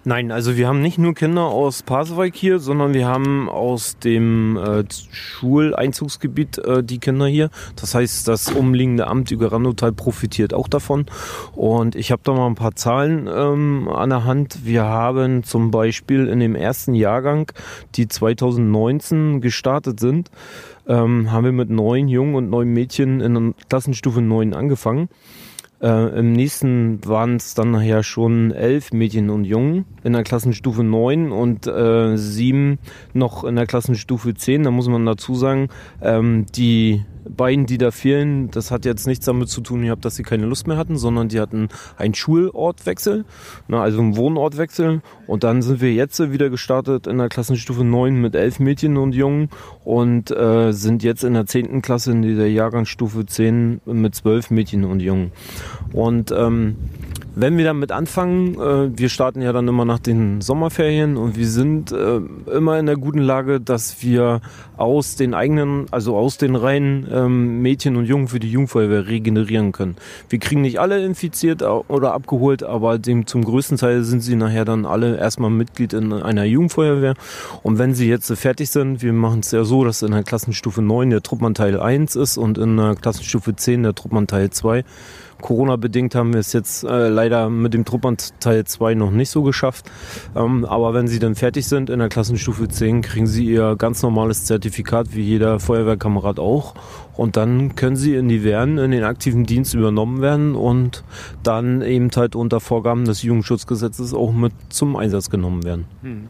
Nein, 0.05 0.33
also 0.33 0.57
wir 0.57 0.67
haben 0.67 0.83
nicht 0.83 0.99
nur 0.99 1.15
Kinder 1.15 1.45
aus 1.45 1.85
Pasewalk 1.85 2.35
hier, 2.35 2.59
sondern 2.59 2.93
wir 2.93 3.07
haben 3.07 3.49
aus 3.49 3.99
dem 3.99 4.57
äh, 4.57 4.83
Schuleinzugsgebiet 5.13 6.59
äh, 6.59 6.83
die 6.83 6.99
Kinder 6.99 7.29
hier. 7.29 7.51
Das 7.77 7.95
heißt, 7.95 8.27
das 8.27 8.51
umliegende 8.51 9.07
Amt 9.07 9.31
Ügerandotal 9.31 9.93
profitiert 9.93 10.55
auch 10.55 10.67
davon. 10.67 11.07
Und 11.55 11.95
ich 11.95 12.11
habe 12.11 12.21
da 12.25 12.33
mal 12.33 12.49
ein 12.49 12.57
paar 12.57 12.75
Zahlen 12.75 13.29
ähm, 13.33 13.89
an 13.89 14.11
der 14.11 14.25
Hand. 14.25 14.65
Wir 14.65 14.83
haben 14.83 15.45
zum 15.45 15.71
Beispiel 15.71 16.27
in 16.27 16.41
dem 16.41 16.57
ersten 16.57 16.95
Jahrgang, 16.95 17.53
die 17.95 18.09
2019 18.09 19.41
gestartet 19.41 20.01
sind, 20.01 20.33
ähm, 20.89 21.31
haben 21.31 21.45
wir 21.45 21.53
mit 21.53 21.71
neun 21.71 22.09
Jungen 22.09 22.35
und 22.35 22.51
neun 22.51 22.71
Mädchen 22.71 23.21
in 23.21 23.55
Klassenstufe 23.69 24.21
9 24.21 24.53
angefangen. 24.53 25.09
Äh, 25.83 26.19
Im 26.19 26.33
nächsten 26.33 27.05
waren 27.05 27.37
es 27.37 27.55
dann 27.55 27.73
nachher 27.73 28.05
schon 28.05 28.53
elf 28.53 28.93
Mädchen 28.93 29.31
und 29.31 29.45
Jungen 29.45 29.85
in 30.05 30.13
der 30.13 30.23
Klassenstufe 30.23 30.85
9 30.85 31.33
und 31.33 31.67
äh, 31.67 32.17
sieben 32.17 32.79
noch 33.15 33.43
in 33.43 33.57
der 33.57 33.67
Klassenstufe 33.67 34.33
10. 34.33 34.63
Da 34.63 34.71
muss 34.71 34.89
man 34.89 35.05
dazu 35.05 35.35
sagen, 35.35 35.69
ähm, 36.01 36.47
die 36.55 37.03
beiden, 37.29 37.67
die 37.67 37.79
da 37.79 37.91
fehlen, 37.91 38.51
das 38.51 38.71
hat 38.71 38.85
jetzt 38.85 39.07
nichts 39.07 39.27
damit 39.27 39.49
zu 39.49 39.61
tun 39.61 39.83
gehabt, 39.83 40.05
dass 40.05 40.17
sie 40.17 40.23
keine 40.23 40.47
Lust 40.47 40.67
mehr 40.67 40.77
hatten, 40.77 40.97
sondern 40.97 41.29
die 41.29 41.41
hatten 41.41 41.69
einen 41.97 42.15
Schulortwechsel, 42.15 43.25
na, 43.69 43.83
also 43.83 44.01
einen 44.01 44.17
Wohnortwechsel. 44.17 45.03
Und 45.27 45.45
dann 45.45 45.63
sind 45.63 45.81
wir 45.81 45.93
jetzt 45.93 46.21
wieder 46.33 46.51
gestartet 46.51 47.07
in 47.07 47.19
der 47.19 47.29
Klassenstufe 47.29 47.85
9 47.85 48.21
mit 48.21 48.35
elf 48.35 48.59
Mädchen 48.59 48.97
und 48.97 49.15
Jungen 49.15 49.49
und 49.85 50.31
äh, 50.31 50.73
sind 50.73 51.03
jetzt 51.03 51.25
in 51.25 51.35
der 51.35 51.47
10. 51.47 51.83
Klasse 51.83 52.13
in 52.13 52.23
dieser 52.23 52.47
Jahrgangsstufe 52.47 53.27
10 53.27 53.81
mit 53.87 54.15
zwölf 54.15 54.51
Mädchen 54.51 54.85
und 54.85 55.01
Jungen. 55.01 55.33
Und 55.93 56.33
ähm, 56.33 56.77
wenn 57.35 57.57
wir 57.57 57.65
damit 57.65 57.93
anfangen, 57.93 58.55
äh, 58.55 58.99
wir 58.99 59.09
starten 59.09 59.41
ja 59.41 59.53
dann 59.53 59.67
immer 59.67 59.85
nach 59.85 59.99
den 59.99 60.41
Sommerferien 60.41 61.17
und 61.17 61.37
wir 61.37 61.47
sind 61.47 61.91
äh, 61.93 62.21
immer 62.51 62.79
in 62.79 62.87
der 62.87 62.97
guten 62.97 63.21
Lage, 63.21 63.61
dass 63.61 64.03
wir 64.03 64.41
aus 64.77 65.17
den 65.17 65.33
eigenen, 65.33 65.87
also 65.91 66.17
aus 66.17 66.37
den 66.37 66.57
Reihen 66.57 67.07
ähm, 67.11 67.63
Mädchen 67.63 67.97
und 67.97 68.05
Jungen 68.05 68.29
für 68.29 68.41
die 68.41 68.51
Jugendfeuerwehr 68.51 69.07
regenerieren 69.07 69.73
können. 69.73 69.97
Wir 70.29 70.39
kriegen 70.39 70.61
nicht 70.61 70.79
alle 70.79 71.05
infiziert 71.05 71.63
oder 71.63 72.13
abgeholt, 72.13 72.63
aber 72.63 72.99
dem 72.99 73.27
zum 73.27 73.45
größten 73.45 73.79
Teil 73.79 74.03
sind 74.05 74.21
sie 74.21 74.37
nachher 74.37 74.65
dann 74.65 74.85
alle 74.85 75.17
erstmal 75.17 75.51
Mitglied 75.51 75.93
in 75.93 76.13
einer 76.13 76.45
Jugendfeuerwehr. 76.45 77.15
Und 77.63 77.79
wenn 77.79 77.95
sie 77.95 78.09
jetzt 78.09 78.31
fertig 78.33 78.71
sind, 78.71 79.03
wir 79.03 79.13
machen 79.13 79.41
es 79.41 79.51
ja 79.53 79.65
so, 79.65 79.85
dass 79.85 80.03
in 80.03 80.13
der 80.13 80.23
Klassenstufe 80.23 80.83
9 80.83 81.11
der 81.11 81.23
Truppmann 81.23 81.55
Teil 81.55 81.81
1 81.81 82.17
ist 82.17 82.37
und 82.37 82.59
in 82.59 82.77
der 82.77 82.95
Klassenstufe 82.95 83.57
10 83.57 83.85
der 83.85 83.95
Truppmann 83.95 84.27
Teil 84.27 84.51
2 84.51 84.85
Corona-bedingt 85.43 86.15
haben 86.15 86.33
wir 86.33 86.41
es 86.41 86.55
jetzt 86.55 86.85
äh, 86.85 87.09
leider 87.09 87.51
mit 87.51 87.75
dem 87.75 87.85
Truppband 87.85 88.41
Teil 88.41 88.65
2 88.65 88.95
noch 88.95 89.11
nicht 89.11 89.29
so 89.29 89.43
geschafft. 89.43 89.91
Ähm, 90.35 90.65
aber 90.65 90.95
wenn 90.95 91.07
sie 91.07 91.19
dann 91.19 91.35
fertig 91.35 91.67
sind 91.67 91.91
in 91.91 91.99
der 91.99 92.09
Klassenstufe 92.09 92.69
10, 92.69 93.03
kriegen 93.03 93.27
sie 93.27 93.45
ihr 93.45 93.77
ganz 93.77 94.03
normales 94.03 94.47
Zertifikat, 94.47 95.15
wie 95.15 95.23
jeder 95.23 95.61
Feuerwehrkamerad 95.61 96.39
auch. 96.39 96.75
Und 97.15 97.37
dann 97.37 97.75
können 97.75 97.97
sie 97.97 98.15
in 98.15 98.29
die 98.29 98.43
Wehren, 98.43 98.79
in 98.79 98.91
den 98.91 99.05
aktiven 99.05 99.45
Dienst 99.45 99.75
übernommen 99.75 100.23
werden 100.23 100.55
und 100.55 101.05
dann 101.43 101.83
eben 101.83 102.11
halt 102.17 102.35
unter 102.35 102.61
Vorgaben 102.61 103.05
des 103.05 103.23
Jugendschutzgesetzes 103.23 104.15
auch 104.15 104.33
mit 104.33 104.53
zum 104.71 104.97
Einsatz 104.97 105.29
genommen 105.29 105.63
werden. 105.65 105.85
Hm. 106.03 106.29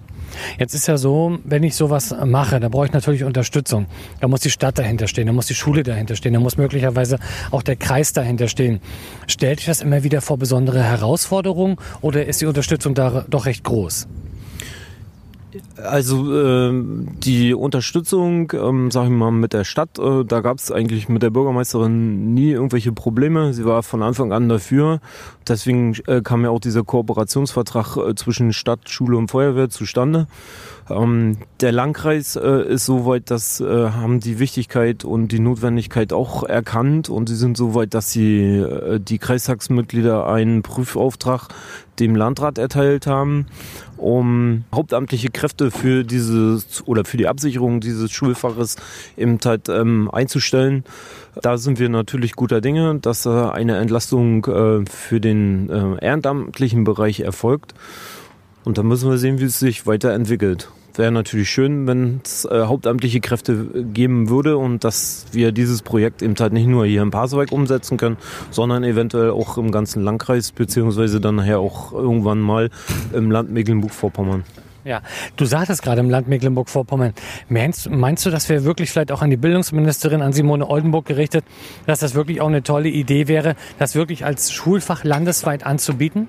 Jetzt 0.59 0.75
ist 0.75 0.89
ja 0.89 0.97
so, 0.97 1.39
wenn 1.45 1.62
ich 1.62 1.77
sowas 1.77 2.15
mache, 2.25 2.59
da 2.59 2.69
brauche 2.69 2.87
ich 2.87 2.93
natürlich 2.93 3.25
Unterstützung. 3.25 3.87
Da 4.21 4.29
muss 4.29 4.41
die 4.41 4.51
Stadt 4.51 4.79
dahinter 4.79 5.07
stehen, 5.07 5.27
da 5.27 5.33
muss 5.33 5.47
die 5.47 5.55
Schule 5.55 5.83
dahinter 5.83 6.17
stehen, 6.17 6.33
da 6.33 6.41
muss 6.41 6.57
möglicherweise 6.57 7.19
auch 7.51 7.62
der 7.62 7.77
Kreis 7.77 8.12
dahinter 8.12 8.49
stehen. 8.49 8.81
Stellt 9.27 9.61
sich 9.61 9.67
das 9.67 9.83
immer 9.83 10.03
wieder 10.03 10.21
vor 10.21 10.39
besondere 10.39 10.83
Herausforderungen 10.83 11.77
oder 12.01 12.27
ist 12.27 12.41
die 12.41 12.47
Unterstützung 12.47 12.95
da 12.95 13.25
doch 13.29 13.47
recht 13.47 13.62
groß? 13.65 14.09
Also 15.83 16.35
äh, 16.35 16.71
die 16.73 17.55
Unterstützung, 17.55 18.53
ähm, 18.53 18.91
sag 18.91 19.05
ich 19.05 19.11
mal, 19.11 19.31
mit 19.31 19.53
der 19.53 19.65
Stadt, 19.65 19.99
äh, 19.99 20.25
da 20.25 20.41
gab 20.41 20.59
es 20.59 20.71
eigentlich 20.71 21.09
mit 21.09 21.23
der 21.23 21.31
Bürgermeisterin 21.31 22.35
nie 22.35 22.51
irgendwelche 22.51 22.93
Probleme. 22.93 23.53
Sie 23.53 23.65
war 23.65 23.83
von 23.83 24.03
Anfang 24.03 24.33
an 24.33 24.49
dafür. 24.49 25.01
Deswegen 25.47 25.95
äh, 26.07 26.23
kam 26.23 26.45
ja 26.45 26.51
auch 26.51 26.61
dieser 26.61 26.85
Kooperationsvertrag 26.85 27.97
äh, 27.97 28.15
zwischen 28.15 28.53
Stadt, 28.53 28.89
Schule 28.89 29.17
und 29.17 29.31
Feuerwehr 29.31 29.69
zustande. 29.69 30.27
Ähm, 30.93 31.39
der 31.61 31.73
Landkreis 31.73 32.37
äh, 32.37 32.63
ist 32.69 32.87
soweit, 32.87 33.31
dass 33.31 33.61
äh, 33.61 33.91
haben 33.91 34.21
die 34.21 34.39
Wichtigkeit 34.39 35.05
und 35.05 35.29
die 35.29 35.39
Notwendigkeit 35.39 36.13
auch 36.13 36.43
erkannt 36.43 37.09
und 37.09 37.29
sie 37.29 37.37
sind 37.37 37.57
soweit, 37.57 37.95
dass 37.95 38.11
sie 38.11 38.57
äh, 38.57 39.01
die 39.01 39.19
Kreistagsmitglieder 39.19 40.27
einen 40.27 40.63
Prüfauftrag 40.63 41.49
dem 41.99 42.17
Landrat 42.17 42.59
erteilt 42.59 43.07
haben, 43.07 43.47
um 43.97 44.65
hauptamtliche 44.75 45.31
Kräfte 45.31 45.71
für 45.71 46.05
dieses 46.05 46.87
oder 46.87 47.05
für 47.05 47.17
die 47.17 47.29
Absicherung 47.29 47.81
dieses 47.81 48.11
Schulfaches 48.11 48.77
eben 49.17 49.39
halt 49.45 49.69
ähm, 49.69 50.11
einzustellen. 50.11 50.85
Da 51.41 51.57
sind 51.59 51.79
wir 51.79 51.89
natürlich 51.89 52.35
guter 52.35 52.61
Dinge, 52.61 52.99
dass 53.01 53.27
äh, 53.27 53.31
eine 53.31 53.79
Entlastung 53.79 54.45
äh, 54.47 54.85
für 54.87 55.21
den 55.21 55.71
äh, 55.71 56.05
ehrenamtlichen 56.05 56.85
Bereich 56.85 57.21
erfolgt. 57.21 57.75
Und 58.65 58.79
da 58.79 58.83
müssen 58.83 59.11
wir 59.11 59.19
sehen, 59.19 59.41
wie 59.41 59.45
es 59.45 59.59
sich 59.59 59.87
weiterentwickelt 59.87 60.69
wäre 60.99 61.13
natürlich 61.13 61.51
schön, 61.51 61.87
wenn 61.87 62.21
es 62.25 62.45
äh, 62.45 62.65
hauptamtliche 62.67 63.21
Kräfte 63.21 63.85
geben 63.93 64.29
würde 64.29 64.57
und 64.57 64.85
dass 64.85 65.27
wir 65.33 65.53
dieses 65.53 65.83
Projekt 65.83 66.23
eben 66.23 66.35
halt 66.39 66.53
nicht 66.53 66.67
nur 66.67 66.87
hier 66.87 67.03
im 67.03 67.11
Pasewalk 67.11 67.53
umsetzen 67.53 67.97
können, 67.97 68.17
sondern 68.51 68.85
eventuell 68.85 69.31
auch 69.31 69.59
im 69.59 69.71
ganzen 69.71 70.03
Landkreis, 70.03 70.53
beziehungsweise 70.53 71.21
dann 71.21 71.37
nachher 71.37 71.61
auch 71.61 71.93
irgendwann 71.93 72.41
mal 72.41 72.71
im 73.13 73.31
Land 73.31 73.51
Mecklenburg-Vorpommern. 73.51 74.45
Ja, 74.85 75.01
du 75.37 75.45
sagtest 75.45 75.83
gerade 75.83 76.01
im 76.01 76.11
Land 76.11 76.27
Mecklenburg-Vorpommern. 76.29 77.15
Meinst, 77.49 77.89
meinst 77.89 78.27
du, 78.27 78.31
dass 78.31 78.49
wir 78.49 78.65
wirklich 78.65 78.91
vielleicht 78.91 79.13
auch 79.13 79.23
an 79.23 79.31
die 79.31 79.37
Bildungsministerin, 79.37 80.23
an 80.23 80.33
Simone 80.33 80.69
Oldenburg 80.69 81.07
gerichtet, 81.07 81.45
dass 81.87 82.01
das 82.01 82.15
wirklich 82.15 82.41
auch 82.41 82.49
eine 82.49 82.65
tolle 82.65 82.89
Idee 82.89 83.29
wäre, 83.29 83.55
das 83.79 83.95
wirklich 83.95 84.25
als 84.25 84.51
Schulfach 84.51 85.05
landesweit 85.05 85.65
anzubieten? 85.65 86.27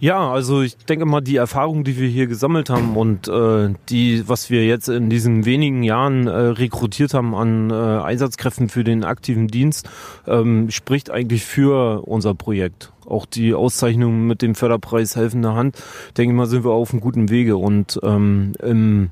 Ja, 0.00 0.30
also 0.30 0.62
ich 0.62 0.78
denke 0.78 1.04
mal, 1.04 1.20
die 1.20 1.36
Erfahrung, 1.36 1.84
die 1.84 1.98
wir 1.98 2.08
hier 2.08 2.26
gesammelt 2.26 2.70
haben 2.70 2.96
und 2.96 3.28
äh, 3.28 3.68
die, 3.90 4.26
was 4.26 4.48
wir 4.48 4.64
jetzt 4.64 4.88
in 4.88 5.10
diesen 5.10 5.44
wenigen 5.44 5.82
Jahren 5.82 6.26
äh, 6.26 6.30
rekrutiert 6.30 7.12
haben 7.12 7.34
an 7.34 7.68
äh, 7.68 7.74
Einsatzkräften 7.74 8.70
für 8.70 8.82
den 8.82 9.04
aktiven 9.04 9.48
Dienst, 9.48 9.90
ähm, 10.26 10.70
spricht 10.70 11.10
eigentlich 11.10 11.44
für 11.44 12.08
unser 12.08 12.34
Projekt. 12.34 12.92
Auch 13.04 13.26
die 13.26 13.52
Auszeichnung 13.52 14.26
mit 14.26 14.40
dem 14.40 14.54
Förderpreis 14.54 15.16
Helfende 15.16 15.52
Hand, 15.52 15.76
denke 16.16 16.32
ich 16.32 16.36
mal, 16.36 16.46
sind 16.46 16.64
wir 16.64 16.70
auf 16.70 16.92
einem 16.92 17.02
guten 17.02 17.28
Wege. 17.28 17.58
Und 17.58 18.00
ähm, 18.02 18.54
im 18.62 19.10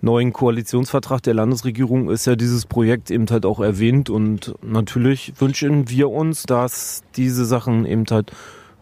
neuen 0.00 0.32
Koalitionsvertrag 0.32 1.24
der 1.24 1.34
Landesregierung 1.34 2.08
ist 2.08 2.24
ja 2.26 2.36
dieses 2.36 2.66
Projekt 2.66 3.10
eben 3.10 3.26
halt 3.30 3.44
auch 3.44 3.58
erwähnt. 3.58 4.10
Und 4.10 4.54
natürlich 4.62 5.32
wünschen 5.40 5.88
wir 5.88 6.08
uns, 6.10 6.44
dass 6.44 7.02
diese 7.16 7.44
Sachen 7.44 7.84
eben 7.84 8.04
halt 8.08 8.30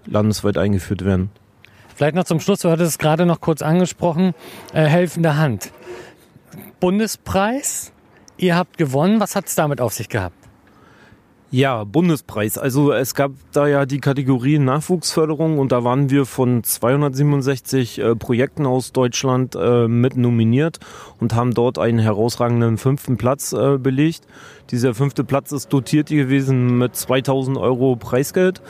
landesweit 0.07 0.59
eingeführt 0.59 1.05
werden. 1.05 1.31
Vielleicht 1.95 2.15
noch 2.15 2.25
zum 2.25 2.41
Schluss, 2.41 2.61
du 2.61 2.71
hattest 2.71 2.93
es 2.93 2.99
gerade 2.99 3.27
noch 3.27 3.41
kurz 3.41 3.63
angesprochen, 3.63 4.35
äh, 4.73 4.85
helfende 4.85 5.37
Hand. 5.37 5.73
Bundespreis, 6.81 7.93
ihr 8.37 8.57
habt 8.57 8.79
gewonnen. 8.79 9.21
Was 9.21 9.37
hat 9.37 9.47
es 9.47 9.55
damit 9.55 9.81
auf 9.81 9.93
sich 9.93 10.09
gehabt? 10.09 10.37
Ja, 11.55 11.85
Bundespreis. 11.85 12.57
Also 12.57 12.93
es 12.93 13.15
gab 13.15 13.33
da 13.53 13.67
ja 13.67 13.85
die 13.85 14.01
Kategorie 14.01 14.59
Nachwuchsförderung 14.59 15.59
und 15.59 15.71
da 15.71 15.85
waren 15.85 16.09
wir 16.09 16.25
von 16.25 16.65
267 16.65 17.99
äh, 17.99 18.17
Projekten 18.17 18.65
aus 18.65 18.93
Deutschland 18.93 19.55
äh, 19.55 19.87
mit 19.87 20.17
nominiert 20.17 20.79
und 21.21 21.35
haben 21.35 21.53
dort 21.53 21.79
einen 21.79 21.99
herausragenden 21.99 22.79
fünften 22.79 23.19
Platz 23.19 23.53
äh, 23.53 23.77
belegt. 23.77 24.27
Dieser 24.71 24.95
fünfte 24.95 25.25
Platz 25.25 25.53
ist 25.53 25.71
dotiert 25.71 26.09
gewesen 26.09 26.79
mit 26.79 26.97
2000 26.97 27.59
Euro 27.59 27.97
Preisgeld. 27.97 28.63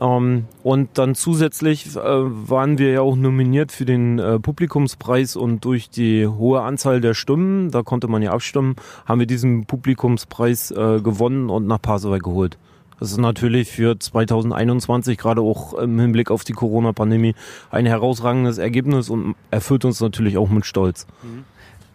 Ähm, 0.00 0.46
und 0.62 0.90
dann 0.94 1.14
zusätzlich 1.14 1.94
äh, 1.94 2.00
waren 2.00 2.78
wir 2.78 2.90
ja 2.90 3.00
auch 3.02 3.16
nominiert 3.16 3.70
für 3.70 3.84
den 3.84 4.18
äh, 4.18 4.40
Publikumspreis 4.40 5.36
und 5.36 5.64
durch 5.64 5.90
die 5.90 6.26
hohe 6.26 6.62
Anzahl 6.62 7.00
der 7.00 7.14
Stimmen, 7.14 7.70
da 7.70 7.82
konnte 7.82 8.08
man 8.08 8.22
ja 8.22 8.32
abstimmen, 8.32 8.76
haben 9.04 9.20
wir 9.20 9.26
diesen 9.26 9.66
Publikumspreis 9.66 10.70
äh, 10.70 11.00
gewonnen 11.02 11.50
und 11.50 11.66
nach 11.66 11.82
Pasewalk 11.82 12.22
geholt. 12.22 12.58
Das 12.98 13.12
ist 13.12 13.18
natürlich 13.18 13.70
für 13.70 13.98
2021, 13.98 15.16
gerade 15.16 15.40
auch 15.40 15.72
im 15.74 15.98
Hinblick 15.98 16.30
auf 16.30 16.44
die 16.44 16.52
Corona-Pandemie, 16.52 17.34
ein 17.70 17.86
herausragendes 17.86 18.58
Ergebnis 18.58 19.08
und 19.08 19.36
erfüllt 19.50 19.86
uns 19.86 20.00
natürlich 20.00 20.36
auch 20.36 20.50
mit 20.50 20.66
Stolz. 20.66 21.06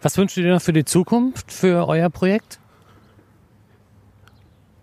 Was 0.02 0.18
wünscht 0.18 0.36
ihr 0.36 0.52
noch 0.52 0.60
für 0.60 0.72
die 0.72 0.84
Zukunft, 0.84 1.52
für 1.52 1.86
euer 1.86 2.10
Projekt? 2.10 2.58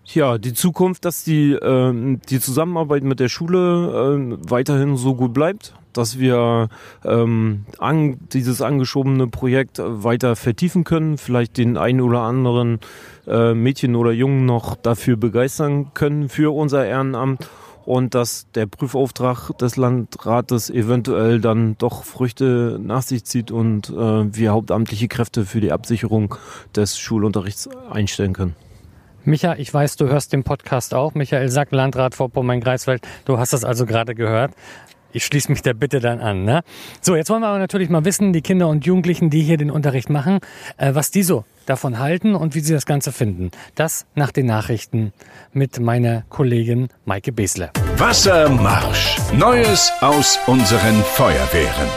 Ja, 0.06 0.38
die 0.38 0.52
Zukunft, 0.52 1.04
dass 1.04 1.24
die, 1.24 1.52
äh, 1.52 2.18
die 2.28 2.40
Zusammenarbeit 2.40 3.04
mit 3.04 3.20
der 3.20 3.28
Schule 3.28 4.38
äh, 4.38 4.50
weiterhin 4.50 4.96
so 4.96 5.14
gut 5.14 5.32
bleibt, 5.32 5.74
dass 5.94 6.18
wir 6.18 6.68
ähm, 7.04 7.64
an, 7.78 8.18
dieses 8.32 8.60
angeschobene 8.60 9.28
Projekt 9.28 9.80
weiter 9.82 10.36
vertiefen 10.36 10.84
können, 10.84 11.16
vielleicht 11.16 11.56
den 11.56 11.78
einen 11.78 12.00
oder 12.00 12.20
anderen 12.20 12.80
äh, 13.26 13.54
Mädchen 13.54 13.96
oder 13.96 14.12
Jungen 14.12 14.44
noch 14.44 14.76
dafür 14.76 15.16
begeistern 15.16 15.94
können 15.94 16.28
für 16.28 16.54
unser 16.54 16.84
Ehrenamt 16.84 17.48
und 17.86 18.14
dass 18.14 18.46
der 18.54 18.66
Prüfauftrag 18.66 19.56
des 19.58 19.76
Landrates 19.76 20.70
eventuell 20.70 21.40
dann 21.40 21.76
doch 21.78 22.04
Früchte 22.04 22.78
nach 22.82 23.02
sich 23.02 23.24
zieht 23.24 23.50
und 23.50 23.88
äh, 23.90 23.92
wir 23.94 24.52
hauptamtliche 24.52 25.08
Kräfte 25.08 25.44
für 25.44 25.60
die 25.60 25.72
Absicherung 25.72 26.34
des 26.74 26.98
Schulunterrichts 26.98 27.68
einstellen 27.90 28.32
können. 28.32 28.63
Micha, 29.26 29.54
ich 29.56 29.72
weiß, 29.72 29.96
du 29.96 30.08
hörst 30.08 30.32
den 30.34 30.44
Podcast 30.44 30.92
auch. 30.92 31.14
Michael 31.14 31.48
Sack, 31.48 31.72
Landrat 31.72 32.14
Vorpommern-Greifswald. 32.14 33.06
Du 33.24 33.38
hast 33.38 33.54
das 33.54 33.64
also 33.64 33.86
gerade 33.86 34.14
gehört. 34.14 34.52
Ich 35.12 35.24
schließe 35.24 35.50
mich 35.50 35.62
der 35.62 35.74
Bitte 35.74 36.00
dann 36.00 36.20
an. 36.20 36.44
Ne? 36.44 36.62
So, 37.00 37.16
jetzt 37.16 37.30
wollen 37.30 37.40
wir 37.40 37.48
aber 37.48 37.58
natürlich 37.58 37.88
mal 37.88 38.04
wissen, 38.04 38.32
die 38.32 38.42
Kinder 38.42 38.68
und 38.68 38.84
Jugendlichen, 38.84 39.30
die 39.30 39.42
hier 39.42 39.56
den 39.56 39.70
Unterricht 39.70 40.10
machen, 40.10 40.40
äh, 40.76 40.94
was 40.94 41.10
die 41.10 41.22
so 41.22 41.44
davon 41.66 41.98
halten 41.98 42.34
und 42.34 42.54
wie 42.54 42.60
sie 42.60 42.74
das 42.74 42.84
Ganze 42.84 43.12
finden. 43.12 43.50
Das 43.76 44.04
nach 44.14 44.32
den 44.32 44.46
Nachrichten 44.46 45.12
mit 45.52 45.80
meiner 45.80 46.24
Kollegin 46.28 46.88
Maike 47.06 47.32
Besle. 47.32 47.70
Wassermarsch. 47.96 49.16
Neues 49.32 49.90
aus 50.00 50.38
unseren 50.46 50.96
Feuerwehren. 51.02 51.88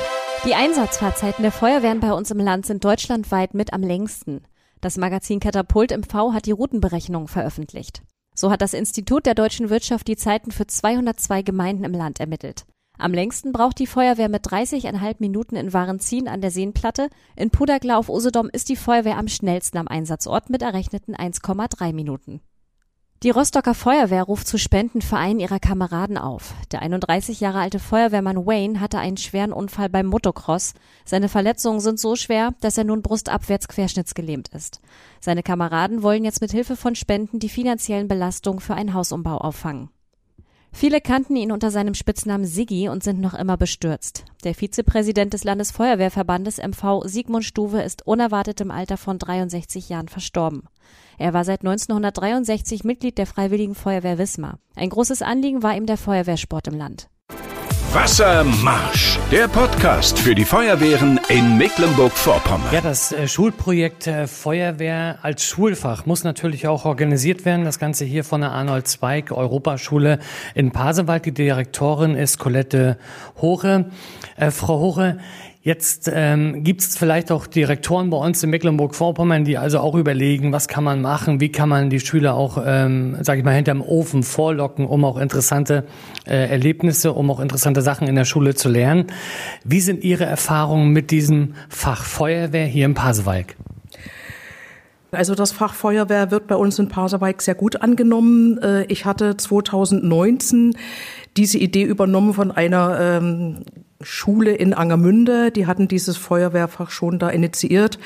Die 0.46 0.54
Einsatzfahrzeiten 0.54 1.42
der 1.42 1.52
Feuerwehren 1.52 2.00
bei 2.00 2.14
uns 2.14 2.32
im 2.32 2.38
Land 2.38 2.68
sind 2.68 2.86
deutschlandweit 2.86 3.54
mit 3.54 3.74
am 3.74 3.82
längsten. 3.82 4.44
Das 4.82 4.98
Magazin 4.98 5.40
Katapult 5.40 5.92
im 5.92 6.04
V 6.04 6.34
hat 6.34 6.46
die 6.46 6.52
Routenberechnung 6.52 7.28
veröffentlicht. 7.28 8.04
So 8.36 8.52
hat 8.52 8.62
das 8.62 8.74
Institut 8.74 9.26
der 9.26 9.34
deutschen 9.34 9.70
Wirtschaft 9.70 10.08
die 10.08 10.16
Zeiten 10.16 10.52
für 10.52 10.68
202 10.68 11.42
Gemeinden 11.42 11.84
im 11.84 11.94
Land 11.94 12.20
ermittelt. 12.20 12.66
Am 13.00 13.14
längsten 13.14 13.52
braucht 13.52 13.80
die 13.80 13.88
Feuerwehr 13.88 14.30
mit 14.30 14.46
30,5 14.46 15.16
Minuten 15.20 15.56
in 15.56 15.74
Warenzien 15.74 16.28
an 16.28 16.42
der 16.42 16.52
Seenplatte. 16.52 17.10
In 17.36 17.52
Pudergla 17.52 17.98
auf 17.98 18.10
Usedom 18.10 18.50
ist 18.52 18.70
die 18.70 18.76
Feuerwehr 18.76 19.18
am 19.18 19.28
schnellsten 19.28 19.78
am 19.78 19.88
Einsatzort 19.88 20.50
mit 20.50 20.62
errechneten 20.62 21.16
1,3 21.16 21.94
Minuten. 21.94 22.42
Die 23.24 23.32
Rostocker 23.32 23.74
Feuerwehr 23.74 24.22
ruft 24.22 24.48
zu 24.48 24.60
Spenden 24.60 25.02
für 25.02 25.18
einen 25.18 25.40
ihrer 25.40 25.60
Kameraden 25.60 26.20
auf. 26.20 26.54
Der 26.72 26.84
31 26.84 27.40
Jahre 27.40 27.58
alte 27.58 27.80
Feuerwehrmann 27.80 28.46
Wayne 28.46 28.80
hatte 28.80 29.00
einen 29.00 29.18
schweren 29.18 29.54
Unfall 29.54 29.90
beim 29.90 30.06
Motocross. 30.06 30.76
Seine 31.04 31.28
Verletzungen 31.28 31.80
sind 31.80 32.00
so 32.00 32.16
schwer, 32.16 32.54
dass 32.62 32.78
er 32.78 32.84
nun 32.84 33.02
brustabwärts 33.02 33.68
querschnittsgelähmt 33.70 34.50
ist. 34.50 34.82
Seine 35.20 35.42
Kameraden 35.42 36.04
wollen 36.04 36.26
jetzt 36.26 36.42
mit 36.42 36.52
Hilfe 36.52 36.76
von 36.76 36.94
Spenden 36.94 37.40
die 37.40 37.50
finanziellen 37.50 38.08
Belastungen 38.08 38.60
für 38.60 38.76
einen 38.76 38.94
Hausumbau 38.94 39.38
auffangen. 39.40 39.90
Viele 40.80 41.02
kannten 41.02 41.36
ihn 41.36 41.52
unter 41.52 41.72
seinem 41.72 41.96
Spitznamen 41.96 42.46
Siggi 42.46 42.88
und 42.88 43.02
sind 43.02 43.20
noch 43.20 43.34
immer 43.34 43.58
bestürzt. 43.58 44.26
Der 44.44 44.54
Vizepräsident 44.54 45.34
des 45.34 45.44
Landesfeuerwehrverbandes 45.44 46.60
MV 46.60 47.02
Sigmund 47.06 47.44
Stuwe 47.44 47.82
ist 47.82 48.06
unerwartet 48.06 48.62
im 48.62 48.70
Alter 48.70 48.98
von 48.98 49.18
63 49.18 49.90
Jahren 49.90 50.08
verstorben. 50.08 50.70
Er 51.18 51.34
war 51.34 51.46
seit 51.46 51.62
1963 51.62 52.84
Mitglied 52.84 53.18
der 53.18 53.26
Freiwilligen 53.26 53.74
Feuerwehr 53.74 54.20
Wismar. 54.20 54.60
Ein 54.76 54.92
großes 54.92 55.24
Anliegen 55.24 55.64
war 55.64 55.76
ihm 55.76 55.88
der 55.88 55.98
Feuerwehrsport 55.98 56.68
im 56.68 56.76
Land. 56.76 57.10
Wassermarsch, 57.94 59.18
der 59.32 59.48
Podcast 59.48 60.20
für 60.20 60.36
die 60.36 60.44
Feuerwehren 60.44 61.22
in 61.30 61.58
Mecklenburg-Vorpommern. 61.58 62.68
Ja, 62.74 62.82
das 62.82 63.14
äh, 63.14 63.30
Schulprojekt 63.30 64.08
äh, 64.08 64.28
Feuerwehr 64.28 65.20
als 65.22 65.46
Schulfach 65.46 66.06
muss 66.06 66.26
natürlich 66.26 66.68
auch 66.68 66.84
organisiert 66.84 67.46
werden. 67.46 67.64
Das 67.64 67.80
Ganze 67.80 68.04
hier 68.04 68.26
von 68.26 68.42
der 68.42 68.52
Arnold 68.52 68.90
Zweig 68.90 69.32
Europaschule 69.32 70.20
in 70.54 70.72
Pasewalk. 70.72 71.24
Die 71.24 71.34
Direktorin 71.34 72.16
ist 72.16 72.40
Colette 72.40 72.98
Hoche. 73.42 73.86
Äh, 74.36 74.52
Frau 74.52 74.80
Hoche, 74.80 75.20
Jetzt 75.68 76.10
ähm, 76.14 76.64
gibt 76.64 76.80
es 76.80 76.98
vielleicht 76.98 77.30
auch 77.30 77.46
Direktoren 77.46 78.10
bei 78.10 78.16
uns 78.16 78.42
in 78.42 78.52
Mecklenburg-Vorpommern, 78.52 79.44
die 79.44 79.58
also 79.58 79.80
auch 79.80 79.96
überlegen, 79.96 80.54
was 80.54 80.70
kann 80.70 80.86
man 80.86 81.02
machen, 81.02 81.42
wie 81.42 81.52
kann 81.52 81.68
man 81.68 81.90
die 81.90 82.00
Schüler 82.00 82.36
auch, 82.36 82.58
ähm, 82.66 83.18
sage 83.20 83.40
ich 83.40 83.44
mal, 83.44 83.54
hinterm 83.54 83.82
Ofen 83.82 84.24
vorlocken, 84.24 84.86
um 84.86 85.04
auch 85.04 85.18
interessante 85.18 85.84
äh, 86.26 86.50
Erlebnisse, 86.50 87.12
um 87.12 87.30
auch 87.30 87.42
interessante 87.42 87.82
Sachen 87.82 88.08
in 88.08 88.16
der 88.16 88.24
Schule 88.24 88.56
zu 88.56 88.70
lernen. 88.70 89.08
Wie 89.66 89.82
sind 89.82 90.06
Ihre 90.06 90.24
Erfahrungen 90.24 90.94
mit 90.94 91.12
diesem 91.12 91.56
Fach 91.68 92.06
Feuerwehr 92.06 92.66
hier 92.66 92.86
in 92.86 92.94
Pasewalk? 92.94 93.58
Also 95.12 95.36
das 95.36 95.52
Fach 95.52 95.74
Feuerwehr 95.74 96.32
wird 96.32 96.48
bei 96.48 96.56
uns 96.56 96.80
in 96.80 96.88
Pasewalk 96.88 97.42
sehr 97.42 97.56
gut 97.56 97.82
angenommen. 97.82 98.58
Äh, 98.60 98.86
ich 98.86 99.04
hatte 99.04 99.36
2019 99.36 100.78
diese 101.36 101.58
Idee 101.58 101.84
übernommen 101.84 102.34
von 102.34 102.52
einer 102.52 102.98
ähm, 103.02 103.66
Schule 104.02 104.52
in 104.52 104.74
Angermünde. 104.74 105.52
Die 105.52 105.66
hatten 105.66 105.88
dieses 105.88 106.18
Feuerwehrfach 106.18 106.90
schon 106.90 107.20
da 107.20 107.30
initiiert. 107.30 108.00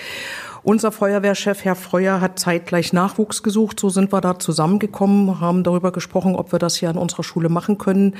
Unser 0.63 0.91
Feuerwehrchef, 0.91 1.65
Herr 1.65 1.75
Freuer, 1.75 2.21
hat 2.21 2.38
zeitgleich 2.38 2.93
Nachwuchs 2.93 3.41
gesucht. 3.41 3.79
So 3.79 3.89
sind 3.89 4.13
wir 4.13 4.21
da 4.21 4.38
zusammengekommen, 4.38 5.39
haben 5.41 5.63
darüber 5.63 5.91
gesprochen, 5.91 6.36
ob 6.36 6.51
wir 6.51 6.60
das 6.60 6.75
hier 6.75 6.89
an 6.89 6.98
unserer 6.98 7.24
Schule 7.24 7.50
machen 7.50 7.77
können. 7.79 8.15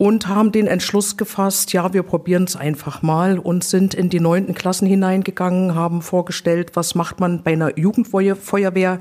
Und 0.00 0.28
haben 0.28 0.50
den 0.50 0.66
Entschluss 0.66 1.18
gefasst, 1.18 1.74
ja, 1.74 1.92
wir 1.92 2.02
probieren 2.02 2.44
es 2.44 2.56
einfach 2.56 3.02
mal 3.02 3.38
und 3.38 3.64
sind 3.64 3.92
in 3.92 4.08
die 4.08 4.18
neunten 4.18 4.54
Klassen 4.54 4.86
hineingegangen, 4.86 5.74
haben 5.74 6.00
vorgestellt, 6.00 6.70
was 6.72 6.94
macht 6.94 7.20
man 7.20 7.42
bei 7.42 7.52
einer 7.52 7.78
Jugendfeuerwehr, 7.78 8.98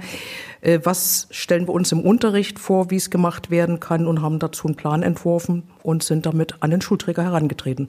äh, 0.59 0.79
was 0.83 1.29
stellen 1.31 1.69
wir 1.69 1.73
uns 1.73 1.93
im 1.93 2.01
Unterricht 2.01 2.59
vor, 2.59 2.91
wie 2.91 2.97
es 2.97 3.09
gemacht 3.09 3.49
werden 3.49 3.79
kann 3.79 4.07
und 4.07 4.21
haben 4.21 4.39
dazu 4.39 4.67
einen 4.67 4.75
Plan 4.75 5.01
entworfen 5.01 5.63
und 5.83 6.03
sind 6.03 6.25
damit 6.25 6.55
an 6.59 6.69
den 6.69 6.81
Schulträger 6.81 7.23
herangetreten. 7.23 7.87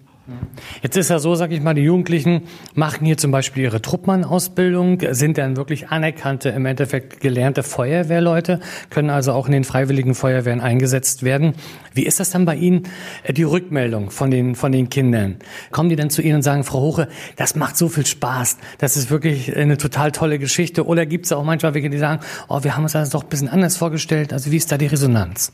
Jetzt 0.82 0.96
ist 0.96 1.10
ja 1.10 1.18
so, 1.18 1.34
sag 1.34 1.52
ich 1.52 1.60
mal, 1.60 1.74
die 1.74 1.82
Jugendlichen 1.82 2.42
machen 2.74 3.06
hier 3.06 3.16
zum 3.16 3.30
Beispiel 3.30 3.64
ihre 3.64 3.82
Truppmann-Ausbildung, 3.82 4.98
sind 5.10 5.38
dann 5.38 5.56
wirklich 5.56 5.88
anerkannte, 5.88 6.50
im 6.50 6.66
Endeffekt 6.66 7.20
gelernte 7.20 7.62
Feuerwehrleute, 7.62 8.60
können 8.88 9.10
also 9.10 9.32
auch 9.32 9.46
in 9.46 9.52
den 9.52 9.64
freiwilligen 9.64 10.14
Feuerwehren 10.14 10.60
eingesetzt 10.60 11.22
werden. 11.22 11.54
Wie 11.92 12.04
ist 12.06 12.20
das 12.20 12.30
dann 12.30 12.44
bei 12.44 12.56
Ihnen, 12.56 12.84
äh, 13.24 13.32
die 13.32 13.42
Rückmeldung 13.42 14.10
von 14.10 14.30
den, 14.30 14.54
von 14.54 14.72
den 14.72 14.88
Kindern? 14.88 15.36
Kommen 15.70 15.88
die 15.88 15.96
dann 15.96 16.10
zu 16.10 16.22
Ihnen 16.22 16.36
und 16.36 16.42
sagen, 16.42 16.64
Frau 16.64 16.80
Hoche, 16.80 17.08
das 17.36 17.56
macht 17.56 17.76
so 17.76 17.88
viel 17.88 18.06
Spaß, 18.06 18.58
das 18.78 18.96
ist 18.96 19.10
wirklich 19.10 19.56
eine 19.56 19.76
total 19.76 20.12
tolle 20.12 20.38
Geschichte? 20.38 20.86
Oder 20.86 21.06
gibt 21.06 21.26
es 21.26 21.32
auch 21.32 21.44
manchmal 21.44 21.74
welche, 21.74 21.90
die 21.90 21.98
sagen, 21.98 22.20
oh, 22.48 22.62
wir 22.62 22.76
haben 22.76 22.84
uns 22.84 22.92
das 22.92 23.10
doch 23.10 23.22
ein 23.22 23.28
bisschen 23.28 23.48
anders 23.48 23.76
vorgestellt? 23.76 24.32
Also 24.32 24.50
wie 24.50 24.56
ist 24.56 24.70
da 24.70 24.78
die 24.78 24.86
Resonanz? 24.86 25.52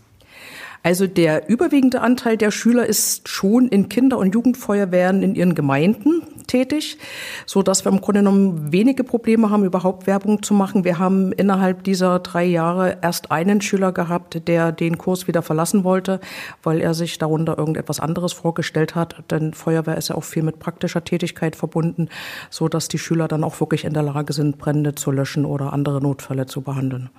Also 0.86 1.08
der 1.08 1.48
überwiegende 1.48 2.00
Anteil 2.00 2.36
der 2.36 2.52
Schüler 2.52 2.86
ist 2.86 3.28
schon 3.28 3.66
in 3.66 3.88
Kinder- 3.88 4.18
und 4.18 4.32
Jugendfeuerwehren 4.32 5.20
in 5.24 5.34
ihren 5.34 5.56
Gemeinden 5.56 6.22
tätig, 6.46 6.98
so 7.44 7.64
dass 7.64 7.84
wir 7.84 7.90
im 7.90 8.00
Grunde 8.00 8.20
genommen 8.20 8.70
wenige 8.70 9.02
Probleme 9.02 9.50
haben, 9.50 9.64
überhaupt 9.64 10.06
Werbung 10.06 10.44
zu 10.44 10.54
machen. 10.54 10.84
Wir 10.84 11.00
haben 11.00 11.32
innerhalb 11.32 11.82
dieser 11.82 12.20
drei 12.20 12.44
Jahre 12.44 12.98
erst 13.02 13.32
einen 13.32 13.60
Schüler 13.62 13.90
gehabt, 13.90 14.46
der 14.46 14.70
den 14.70 14.96
Kurs 14.96 15.26
wieder 15.26 15.42
verlassen 15.42 15.82
wollte, 15.82 16.20
weil 16.62 16.80
er 16.80 16.94
sich 16.94 17.18
darunter 17.18 17.58
irgendetwas 17.58 17.98
anderes 17.98 18.32
vorgestellt 18.32 18.94
hat. 18.94 19.24
Denn 19.32 19.54
Feuerwehr 19.54 19.96
ist 19.96 20.10
ja 20.10 20.14
auch 20.14 20.22
viel 20.22 20.44
mit 20.44 20.60
praktischer 20.60 21.02
Tätigkeit 21.02 21.56
verbunden, 21.56 22.10
so 22.48 22.68
dass 22.68 22.86
die 22.86 23.00
Schüler 23.00 23.26
dann 23.26 23.42
auch 23.42 23.58
wirklich 23.58 23.84
in 23.84 23.92
der 23.92 24.04
Lage 24.04 24.32
sind, 24.32 24.58
Brände 24.58 24.94
zu 24.94 25.10
löschen 25.10 25.46
oder 25.46 25.72
andere 25.72 26.00
Notfälle 26.00 26.46
zu 26.46 26.60
behandeln. 26.60 27.10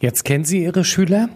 Jetzt 0.00 0.24
kennen 0.24 0.44
Sie 0.44 0.64
Ihre 0.64 0.82
Schüler? 0.82 1.28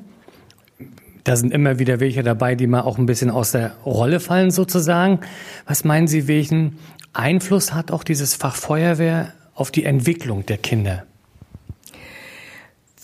Da 1.25 1.37
sind 1.37 1.52
immer 1.52 1.78
wieder 1.78 2.00
welche 2.00 2.23
dabei, 2.23 2.54
die 2.54 2.66
mal 2.66 2.83
auch 2.83 2.99
ein 2.99 3.07
bisschen 3.07 3.31
aus 3.31 3.52
der 3.52 3.73
Rolle 3.87 4.21
fallen 4.21 4.50
sozusagen. 4.50 5.21
Was 5.66 5.83
meinen 5.83 6.07
Sie, 6.07 6.28
welchen 6.28 6.78
Einfluss 7.14 7.73
hat 7.73 7.90
auch 7.90 8.04
dieses 8.04 8.35
Fach 8.35 8.54
Feuerwehr 8.54 9.33
auf 9.54 9.71
die 9.71 9.85
Entwicklung 9.85 10.45
der 10.45 10.59
Kinder? 10.59 11.04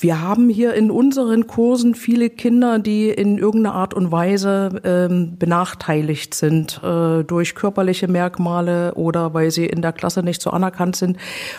Wir 0.02 0.22
haben 0.22 0.48
hier 0.48 0.72
in 0.72 0.90
unseren 0.90 1.46
Kursen 1.46 1.94
viele 1.94 2.30
Kinder, 2.30 2.78
die 2.78 3.10
in 3.10 3.36
irgendeiner 3.36 3.74
Art 3.74 3.92
und 3.92 4.10
Weise 4.10 4.80
ähm, 4.82 5.36
benachteiligt 5.38 6.32
sind 6.32 6.80
äh, 6.82 7.22
durch 7.22 7.54
körperliche 7.54 8.08
Merkmale 8.08 8.94
oder 8.94 9.34
weil 9.34 9.50
sie 9.50 9.66
in 9.66 9.82
der 9.82 9.92
Klasse 9.92 10.22
nicht 10.22 10.40
so 10.40 10.52
anerkannt 10.52 10.96
sind 10.96 11.18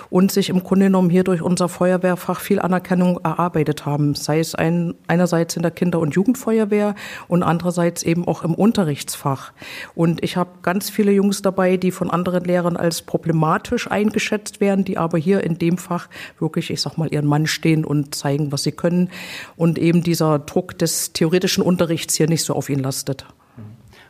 und 0.09 0.31
sich 0.31 0.49
im 0.49 0.63
Grunde 0.63 0.87
genommen 0.87 1.11
hier 1.11 1.23
durch 1.23 1.43
unser 1.43 1.69
Feuerwehrfach 1.69 2.39
viel 2.39 2.59
Anerkennung 2.59 3.19
erarbeitet 3.23 3.85
haben. 3.85 4.15
Sei 4.15 4.39
es 4.39 4.55
ein, 4.55 4.95
einerseits 5.05 5.55
in 5.55 5.61
der 5.61 5.69
Kinder- 5.69 5.99
und 5.99 6.15
Jugendfeuerwehr 6.15 6.95
und 7.27 7.43
andererseits 7.43 8.01
eben 8.01 8.27
auch 8.27 8.43
im 8.43 8.55
Unterrichtsfach. 8.55 9.53
Und 9.93 10.23
ich 10.23 10.35
habe 10.35 10.49
ganz 10.63 10.89
viele 10.89 11.11
Jungs 11.11 11.43
dabei, 11.43 11.77
die 11.77 11.91
von 11.91 12.09
anderen 12.09 12.43
Lehrern 12.43 12.75
als 12.75 13.03
problematisch 13.03 13.91
eingeschätzt 13.91 14.61
werden, 14.61 14.83
die 14.83 14.97
aber 14.97 15.19
hier 15.19 15.43
in 15.43 15.59
dem 15.59 15.77
Fach 15.77 16.09
wirklich, 16.39 16.71
ich 16.71 16.81
sag 16.81 16.97
mal, 16.97 17.07
ihren 17.13 17.27
Mann 17.27 17.45
stehen 17.45 17.85
und 17.85 18.15
zeigen, 18.15 18.30
zeigen, 18.31 18.51
was 18.51 18.63
sie 18.63 18.71
können 18.71 19.09
und 19.55 19.77
eben 19.77 20.03
dieser 20.03 20.39
Druck 20.39 20.77
des 20.77 21.13
theoretischen 21.13 21.63
Unterrichts 21.63 22.15
hier 22.15 22.27
nicht 22.27 22.43
so 22.43 22.53
auf 22.53 22.69
ihn 22.69 22.79
lastet. 22.79 23.25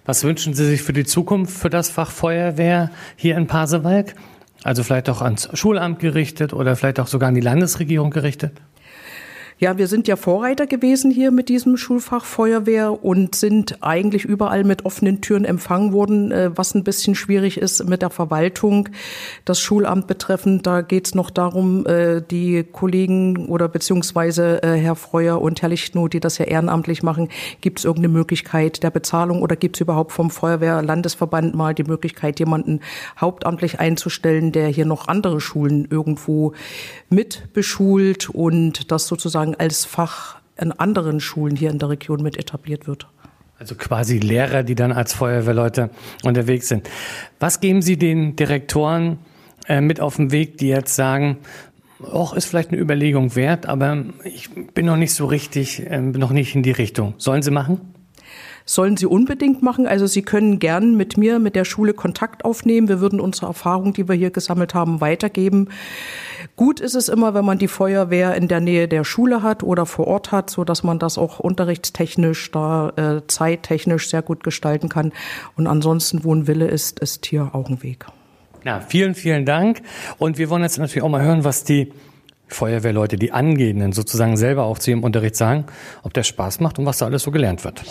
Was 0.06 0.24
wünschen 0.24 0.54
Sie 0.54 0.66
sich 0.66 0.82
für 0.82 0.94
die 0.94 1.06
Zukunft 1.06 1.56
für 1.56 1.70
das 1.70 1.90
Fach 1.90 2.10
Feuerwehr 2.10 2.90
hier 3.16 3.38
in 3.38 3.48
Pasewalk? 3.48 4.16
Also 4.64 4.84
vielleicht 4.84 5.10
auch 5.10 5.22
ans 5.22 5.50
Schulamt 5.54 6.00
gerichtet 6.00 6.54
oder 6.54 6.76
vielleicht 6.76 7.00
auch 7.00 7.08
sogar 7.08 7.30
an 7.30 7.36
die 7.36 7.42
Landesregierung 7.42 8.10
gerichtet? 8.12 8.54
Ja, 9.64 9.78
wir 9.78 9.86
sind 9.86 10.08
ja 10.08 10.16
Vorreiter 10.16 10.66
gewesen 10.66 11.12
hier 11.12 11.30
mit 11.30 11.48
diesem 11.48 11.78
Schulfach 11.78 12.26
Feuerwehr 12.26 13.06
und 13.06 13.36
sind 13.36 13.78
eigentlich 13.84 14.26
überall 14.26 14.64
mit 14.64 14.86
offenen 14.86 15.22
Türen 15.22 15.46
empfangen 15.46 15.94
worden, 15.94 16.32
äh, 16.32 16.50
was 16.56 16.74
ein 16.74 16.84
bisschen 16.84 17.14
schwierig 17.14 17.60
ist 17.60 17.88
mit 17.88 18.02
der 18.02 18.10
Verwaltung. 18.10 18.90
Das 19.46 19.60
Schulamt 19.60 20.08
betreffend, 20.08 20.66
da 20.66 20.82
geht 20.82 21.06
es 21.06 21.14
noch 21.14 21.30
darum, 21.30 21.86
äh, 21.86 22.24
die 22.24 22.64
Kollegen 22.64 23.50
oder 23.50 23.68
beziehungsweise 23.68 24.64
äh, 24.64 24.78
Herr 24.78 24.96
Freuer 24.96 25.40
und 25.40 25.62
Herr 25.62 25.70
Lichtnow, 25.70 26.10
die 26.10 26.20
das 26.20 26.40
ja 26.40 26.46
ehrenamtlich 26.46 27.04
machen, 27.04 27.30
gibt 27.62 27.78
es 27.78 27.86
irgendeine 27.86 28.16
Möglichkeit 28.16 28.82
der 28.82 28.90
Bezahlung 28.90 29.44
oder 29.44 29.56
gibt 29.56 29.78
es 29.78 29.82
überhaupt 29.82 30.12
vom 30.12 30.32
Feuerwehr-Landesverband 30.32 31.54
mal 31.54 31.76
die 31.76 31.84
Möglichkeit, 31.84 32.40
jemanden 32.40 32.80
hauptamtlich 33.20 33.80
einzustellen, 33.80 34.54
der 34.54 34.70
hier 34.70 34.88
noch 34.88 35.08
andere 35.08 35.40
Schulen 35.40 35.88
irgendwo 35.88 36.54
mit 37.12 37.54
beschult 37.54 38.28
und 38.28 38.92
das 38.92 39.06
sozusagen 39.06 39.51
sozusagen 39.52 39.56
als 39.56 39.86
Fach 39.86 40.38
in 40.58 40.72
anderen 40.72 41.20
Schulen 41.20 41.56
hier 41.56 41.70
in 41.70 41.80
der 41.80 41.90
Region 41.90 42.22
mit 42.22 42.38
etabliert 42.38 42.88
wird. 42.88 43.08
Also 43.60 43.76
quasi 43.76 44.20
Lehrer, 44.20 44.64
die 44.64 44.76
dann 44.76 44.92
als 44.92 45.14
Feuerwehrleute 45.14 45.90
unterwegs 46.24 46.68
sind. 46.68 46.90
Was 47.40 47.60
geben 47.60 47.82
Sie 47.82 47.98
den 47.98 48.36
Direktoren 48.36 49.20
äh, 49.68 49.82
mit 49.82 50.00
auf 50.00 50.16
den 50.16 50.32
Weg, 50.32 50.58
die 50.58 50.70
jetzt 50.70 50.96
sagen, 50.96 51.38
auch 52.12 52.34
ist 52.34 52.46
vielleicht 52.46 52.72
eine 52.72 52.82
Überlegung 52.82 53.36
wert, 53.36 53.68
aber 53.68 54.04
ich 54.24 54.50
bin 54.74 54.88
noch 54.88 54.98
nicht 54.98 55.14
so 55.14 55.28
richtig, 55.28 55.86
äh, 55.86 56.02
noch 56.02 56.32
nicht 56.32 56.56
in 56.56 56.64
die 56.64 56.72
Richtung. 56.72 57.14
Sollen 57.18 57.44
sie 57.44 57.52
machen? 57.52 57.80
Sollen 58.72 58.96
Sie 58.96 59.06
unbedingt 59.06 59.62
machen. 59.62 59.86
Also 59.86 60.08
Sie 60.08 60.22
können 60.22 60.60
gern 60.60 60.96
mit 60.96 61.18
mir, 61.18 61.40
mit 61.40 61.56
der 61.56 61.66
Schule 61.66 61.94
Kontakt 61.94 62.46
aufnehmen. 62.46 62.88
Wir 62.88 63.02
würden 63.02 63.20
unsere 63.20 63.48
Erfahrung, 63.48 63.94
die 63.94 64.08
wir 64.08 64.16
hier 64.16 64.32
gesammelt 64.32 64.74
haben, 64.74 65.02
weitergeben. 65.02 65.70
Gut 66.56 66.80
ist 66.80 66.96
es 66.96 67.10
immer, 67.10 67.34
wenn 67.34 67.44
man 67.44 67.58
die 67.58 67.68
Feuerwehr 67.68 68.36
in 68.36 68.48
der 68.48 68.62
Nähe 68.62 68.88
der 68.88 69.04
Schule 69.04 69.44
hat 69.44 69.62
oder 69.62 69.86
vor 69.86 70.08
Ort 70.08 70.32
hat, 70.32 70.50
so 70.50 70.64
dass 70.64 70.84
man 70.84 71.00
das 71.00 71.18
auch 71.18 71.40
unterrichtstechnisch, 71.40 72.52
da 72.52 72.90
äh, 72.96 73.28
zeittechnisch 73.28 74.10
sehr 74.10 74.22
gut 74.22 74.44
gestalten 74.44 74.88
kann. 74.88 75.12
Und 75.58 75.68
ansonsten, 75.68 76.24
wo 76.24 76.34
ein 76.34 76.48
Wille 76.48 76.68
ist, 76.68 77.00
ist 77.00 77.26
hier 77.26 77.50
auch 77.54 77.70
ein 77.70 77.84
Weg. 77.84 78.06
Ja, 78.64 78.80
vielen, 78.80 79.16
vielen 79.16 79.46
Dank. 79.46 79.82
Und 80.18 80.38
wir 80.38 80.50
wollen 80.50 80.64
jetzt 80.64 80.78
natürlich 80.78 81.04
auch 81.04 81.10
mal 81.10 81.24
hören, 81.24 81.44
was 81.44 81.66
die 81.66 81.92
Feuerwehrleute, 82.48 83.18
die 83.18 83.32
Angehenden 83.32 83.92
sozusagen 83.92 84.38
selber 84.38 84.64
auch 84.64 84.80
zu 84.80 84.92
ihrem 84.92 85.04
Unterricht 85.04 85.36
sagen, 85.36 85.66
ob 86.04 86.14
der 86.14 86.24
Spaß 86.24 86.60
macht 86.62 86.80
und 86.80 86.86
was 86.86 87.00
da 87.00 87.06
alles 87.06 87.24
so 87.24 87.32
gelernt 87.32 87.64
wird. 87.64 87.84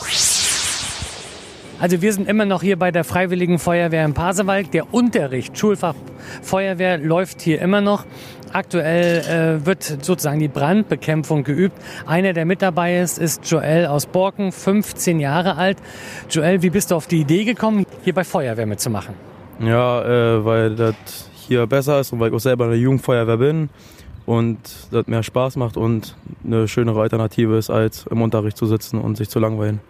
Also 1.81 2.03
wir 2.03 2.13
sind 2.13 2.29
immer 2.29 2.45
noch 2.45 2.63
hier 2.63 2.79
bei 2.79 2.91
der 2.91 3.05
Freiwilligen 3.05 3.59
Feuerwehr 3.59 4.05
in 4.05 4.13
Pasewalk. 4.13 4.71
Der 4.71 4.93
Unterricht, 4.93 5.57
Schulfach 5.57 5.95
Feuerwehr 6.43 6.99
läuft 6.99 7.41
hier 7.41 7.63
immer 7.63 7.81
noch. 7.81 8.05
Aktuell 8.53 9.61
äh, 9.61 9.65
wird 9.65 9.83
sozusagen 9.83 10.41
die 10.41 10.49
Brandbekämpfung 10.49 11.43
geübt. 11.43 11.75
Einer, 12.05 12.35
der 12.35 12.45
mit 12.45 12.61
dabei 12.61 13.01
ist, 13.01 13.19
ist 13.19 13.51
Joel 13.51 13.87
aus 13.87 14.05
Borken, 14.05 14.53
15 14.53 15.21
Jahre 15.21 15.57
alt. 15.57 15.79
Joel, 16.29 16.61
wie 16.63 16.69
bist 16.69 16.91
du 16.91 16.97
auf 16.97 17.07
die 17.07 17.21
Idee 17.21 17.45
gekommen, 17.45 17.87
hier 18.05 18.13
bei 18.13 18.25
Feuerwehr 18.25 18.67
mitzumachen? 18.67 19.15
Ja, 19.61 20.03
äh, 20.03 20.45
weil 20.45 20.77
das 20.77 20.95
hier 21.35 21.67
besser 21.67 22.01
ist 22.01 22.13
und 22.13 22.21
weil 22.21 22.29
ich 22.29 22.35
auch 22.35 22.41
selber 22.41 22.67
eine 22.67 22.75
Jugendfeuerwehr 22.75 23.39
bin 23.39 23.71
und 24.27 24.59
das 24.91 25.07
mehr 25.07 25.23
Spaß 25.23 25.57
macht 25.57 25.79
und 25.79 26.15
eine 26.45 26.69
schönere 26.69 27.01
Alternative 27.01 27.57
ist, 27.57 27.71
als 27.71 28.07
im 28.11 28.21
Unterricht 28.21 28.59
zu 28.59 28.67
sitzen 28.67 28.99
und 29.01 29.17
sich 29.17 29.31
zu 29.31 29.39
langweilen. 29.39 29.81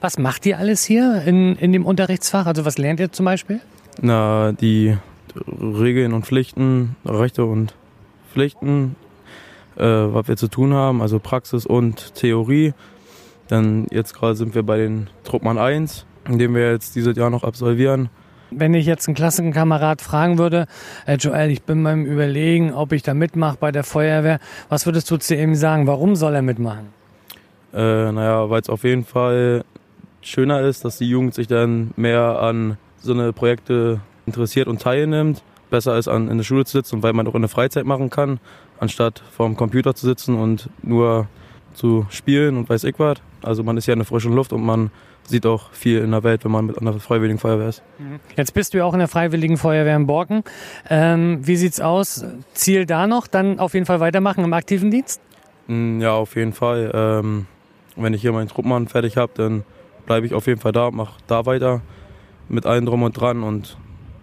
Was 0.00 0.18
macht 0.18 0.44
ihr 0.46 0.58
alles 0.58 0.84
hier 0.84 1.22
in, 1.26 1.56
in 1.56 1.72
dem 1.72 1.86
Unterrichtsfach? 1.86 2.46
Also 2.46 2.64
was 2.64 2.78
lernt 2.78 3.00
ihr 3.00 3.12
zum 3.12 3.24
Beispiel? 3.24 3.60
Na, 4.00 4.52
die 4.52 4.96
Regeln 5.60 6.12
und 6.12 6.26
Pflichten, 6.26 6.96
Rechte 7.04 7.44
und 7.44 7.74
Pflichten, 8.32 8.96
äh, 9.76 9.82
was 9.84 10.28
wir 10.28 10.36
zu 10.36 10.48
tun 10.48 10.74
haben, 10.74 11.02
also 11.02 11.18
Praxis 11.18 11.66
und 11.66 12.14
Theorie. 12.14 12.74
Dann 13.48 13.86
jetzt 13.90 14.14
gerade 14.14 14.34
sind 14.34 14.54
wir 14.54 14.62
bei 14.64 14.78
den 14.78 15.08
Truppmann 15.24 15.58
1, 15.58 16.04
den 16.28 16.54
wir 16.54 16.70
jetzt 16.72 16.96
dieses 16.96 17.16
Jahr 17.16 17.30
noch 17.30 17.44
absolvieren. 17.44 18.08
Wenn 18.50 18.74
ich 18.74 18.86
jetzt 18.86 19.08
einen 19.08 19.14
Klassenkamerad 19.14 20.02
fragen 20.02 20.38
würde, 20.38 20.66
äh 21.06 21.16
Joel, 21.16 21.50
ich 21.50 21.62
bin 21.62 21.82
beim 21.82 22.04
Überlegen, 22.04 22.72
ob 22.72 22.92
ich 22.92 23.02
da 23.02 23.12
mitmache 23.14 23.56
bei 23.58 23.72
der 23.72 23.82
Feuerwehr, 23.82 24.38
was 24.68 24.86
würdest 24.86 25.10
du 25.10 25.16
zu 25.16 25.34
ihm 25.34 25.54
sagen? 25.54 25.86
Warum 25.86 26.16
soll 26.16 26.34
er 26.34 26.42
mitmachen? 26.42 26.88
Äh, 27.74 28.12
naja, 28.12 28.48
weil 28.48 28.60
es 28.60 28.68
auf 28.68 28.84
jeden 28.84 29.04
Fall 29.04 29.64
schöner 30.26 30.60
ist, 30.60 30.84
dass 30.84 30.98
die 30.98 31.08
Jugend 31.08 31.34
sich 31.34 31.46
dann 31.46 31.92
mehr 31.96 32.40
an 32.40 32.76
so 32.98 33.12
eine 33.12 33.32
Projekte 33.32 34.00
interessiert 34.26 34.68
und 34.68 34.82
teilnimmt. 34.82 35.42
Besser 35.70 35.98
ist, 35.98 36.08
an, 36.08 36.28
in 36.28 36.36
der 36.36 36.44
Schule 36.44 36.64
zu 36.64 36.78
sitzen, 36.78 37.02
weil 37.02 37.12
man 37.12 37.26
auch 37.26 37.34
in 37.34 37.42
der 37.42 37.48
Freizeit 37.48 37.86
machen 37.86 38.08
kann, 38.08 38.38
anstatt 38.78 39.22
vorm 39.32 39.56
Computer 39.56 39.94
zu 39.94 40.06
sitzen 40.06 40.36
und 40.36 40.68
nur 40.82 41.26
zu 41.74 42.06
spielen 42.08 42.56
und 42.56 42.68
weiß 42.68 42.84
ich 42.84 42.98
was. 42.98 43.18
Also 43.42 43.62
man 43.62 43.76
ist 43.76 43.86
ja 43.86 43.92
in 43.92 43.98
der 43.98 44.06
frischen 44.06 44.32
Luft 44.32 44.52
und 44.52 44.64
man 44.64 44.90
sieht 45.24 45.44
auch 45.44 45.70
viel 45.72 45.98
in 45.98 46.12
der 46.12 46.22
Welt, 46.22 46.44
wenn 46.44 46.52
man 46.52 46.66
mit 46.66 46.78
einer 46.80 46.94
Freiwilligen 46.94 47.38
Feuerwehr 47.38 47.68
ist. 47.68 47.82
Mhm. 47.98 48.20
Jetzt 48.36 48.54
bist 48.54 48.74
du 48.74 48.78
ja 48.78 48.84
auch 48.84 48.92
in 48.92 49.00
der 49.00 49.08
Freiwilligen 49.08 49.56
Feuerwehr 49.56 49.96
in 49.96 50.06
Borken. 50.06 50.44
Ähm, 50.88 51.40
wie 51.42 51.56
sieht's 51.56 51.80
aus? 51.80 52.24
Ziel 52.54 52.86
da 52.86 53.06
noch? 53.06 53.26
Dann 53.26 53.58
auf 53.58 53.74
jeden 53.74 53.86
Fall 53.86 54.00
weitermachen 54.00 54.44
im 54.44 54.52
aktiven 54.52 54.90
Dienst? 54.90 55.20
Mm, 55.66 56.00
ja, 56.00 56.12
auf 56.12 56.36
jeden 56.36 56.52
Fall. 56.52 56.92
Ähm, 56.94 57.46
wenn 57.96 58.14
ich 58.14 58.22
hier 58.22 58.32
meinen 58.32 58.48
Truppmann 58.48 58.88
fertig 58.88 59.16
habe, 59.16 59.32
dann 59.34 59.64
bleibe 60.06 60.26
ich 60.26 60.34
auf 60.34 60.46
jeden 60.46 60.60
Fall 60.60 60.72
da, 60.72 60.90
mache 60.90 61.14
da 61.26 61.46
weiter 61.46 61.82
mit 62.48 62.64
allem 62.64 62.86
drum 62.86 63.02
und 63.02 63.12
dran 63.12 63.42
und 63.42 63.76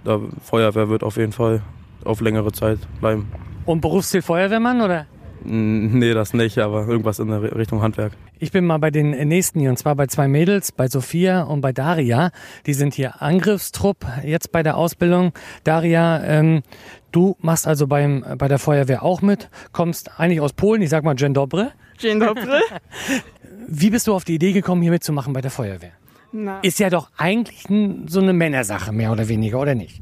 der 0.05 0.19
Feuerwehr 0.41 0.89
wird 0.89 1.03
auf 1.03 1.17
jeden 1.17 1.31
Fall 1.31 1.61
auf 2.03 2.21
längere 2.21 2.51
Zeit 2.51 2.79
bleiben. 2.99 3.27
Und 3.65 3.81
Berufsziel 3.81 4.21
Feuerwehrmann 4.21 4.81
oder? 4.81 5.05
Nee, 5.45 6.13
das 6.13 6.33
nicht, 6.33 6.57
aber 6.57 6.87
irgendwas 6.87 7.19
in 7.19 7.27
der 7.27 7.55
Richtung 7.55 7.81
Handwerk. 7.81 8.13
Ich 8.39 8.51
bin 8.51 8.65
mal 8.65 8.77
bei 8.77 8.91
den 8.91 9.11
nächsten 9.27 9.59
hier 9.59 9.69
und 9.69 9.77
zwar 9.77 9.95
bei 9.95 10.07
zwei 10.07 10.27
Mädels, 10.27 10.71
bei 10.71 10.87
Sophia 10.87 11.43
und 11.43 11.59
bei 11.61 11.73
Daria. 11.73 12.31
Die 12.65 12.73
sind 12.73 12.93
hier 12.93 13.21
Angriffstrupp 13.21 14.05
jetzt 14.23 14.51
bei 14.51 14.63
der 14.63 14.77
Ausbildung. 14.77 15.33
Daria, 15.65 16.23
ähm, 16.23 16.63
du 17.11 17.35
machst 17.41 17.67
also 17.67 17.87
beim, 17.87 18.23
bei 18.37 18.47
der 18.47 18.59
Feuerwehr 18.59 19.03
auch 19.03 19.21
mit, 19.21 19.49
kommst 19.73 20.17
eigentlich 20.17 20.39
aus 20.39 20.53
Polen, 20.53 20.81
ich 20.81 20.89
sag 20.89 21.03
mal 21.03 21.15
Dzień 21.15 21.33
dobry. 21.33 21.67
Dzień 21.97 22.19
dobry. 22.19 22.59
Wie 23.67 23.89
bist 23.89 24.07
du 24.07 24.13
auf 24.13 24.23
die 24.23 24.35
Idee 24.35 24.51
gekommen, 24.53 24.81
hier 24.81 24.91
mitzumachen 24.91 25.33
bei 25.33 25.41
der 25.41 25.51
Feuerwehr? 25.51 25.91
Na, 26.31 26.59
Ist 26.61 26.79
ja 26.79 26.89
doch 26.89 27.09
eigentlich 27.17 27.65
so 28.07 28.19
eine 28.19 28.33
Männersache, 28.33 28.91
mehr 28.91 29.11
oder 29.11 29.27
weniger, 29.27 29.59
oder 29.59 29.75
nicht? 29.75 30.01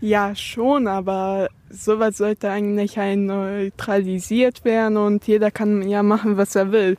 ja, 0.00 0.34
schon, 0.34 0.88
aber 0.88 1.48
sowas 1.70 2.18
sollte 2.18 2.50
eigentlich 2.50 2.98
ein 2.98 3.24
neutralisiert 3.26 4.64
werden 4.64 4.96
und 4.98 5.26
jeder 5.26 5.50
kann 5.50 5.88
ja 5.88 6.02
machen, 6.02 6.36
was 6.36 6.54
er 6.54 6.70
will. 6.70 6.98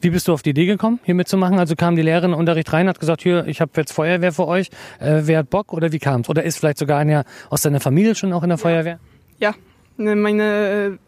Wie 0.00 0.10
bist 0.10 0.26
du 0.28 0.32
auf 0.32 0.42
die 0.42 0.50
Idee 0.50 0.64
gekommen, 0.66 1.00
hier 1.04 1.14
mitzumachen? 1.14 1.58
Also 1.58 1.74
kam 1.76 1.96
die 1.96 2.02
Lehrerin 2.02 2.26
in 2.30 2.32
den 2.32 2.38
Unterricht 2.40 2.72
rein, 2.72 2.88
hat 2.88 3.00
gesagt, 3.00 3.20
hier, 3.22 3.46
ich 3.46 3.60
habe 3.60 3.72
jetzt 3.76 3.92
Feuerwehr 3.92 4.32
für 4.32 4.46
euch. 4.46 4.68
Äh, 5.00 5.22
wer 5.24 5.40
hat 5.40 5.50
Bock 5.50 5.72
oder 5.72 5.92
wie 5.92 5.98
kam's? 5.98 6.28
Oder 6.28 6.44
ist 6.44 6.56
vielleicht 6.58 6.78
sogar 6.78 6.98
einer 6.98 7.24
aus 7.50 7.62
deiner 7.62 7.80
Familie 7.80 8.14
schon 8.14 8.32
auch 8.32 8.42
in 8.42 8.48
der 8.48 8.58
Feuerwehr? 8.58 9.00
Ja, 9.38 9.54
ne, 9.96 10.14
meine 10.16 10.42
äh, 10.44 10.98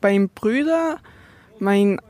beim 0.00 0.28
Brüder, 0.34 0.96
mein 1.58 2.00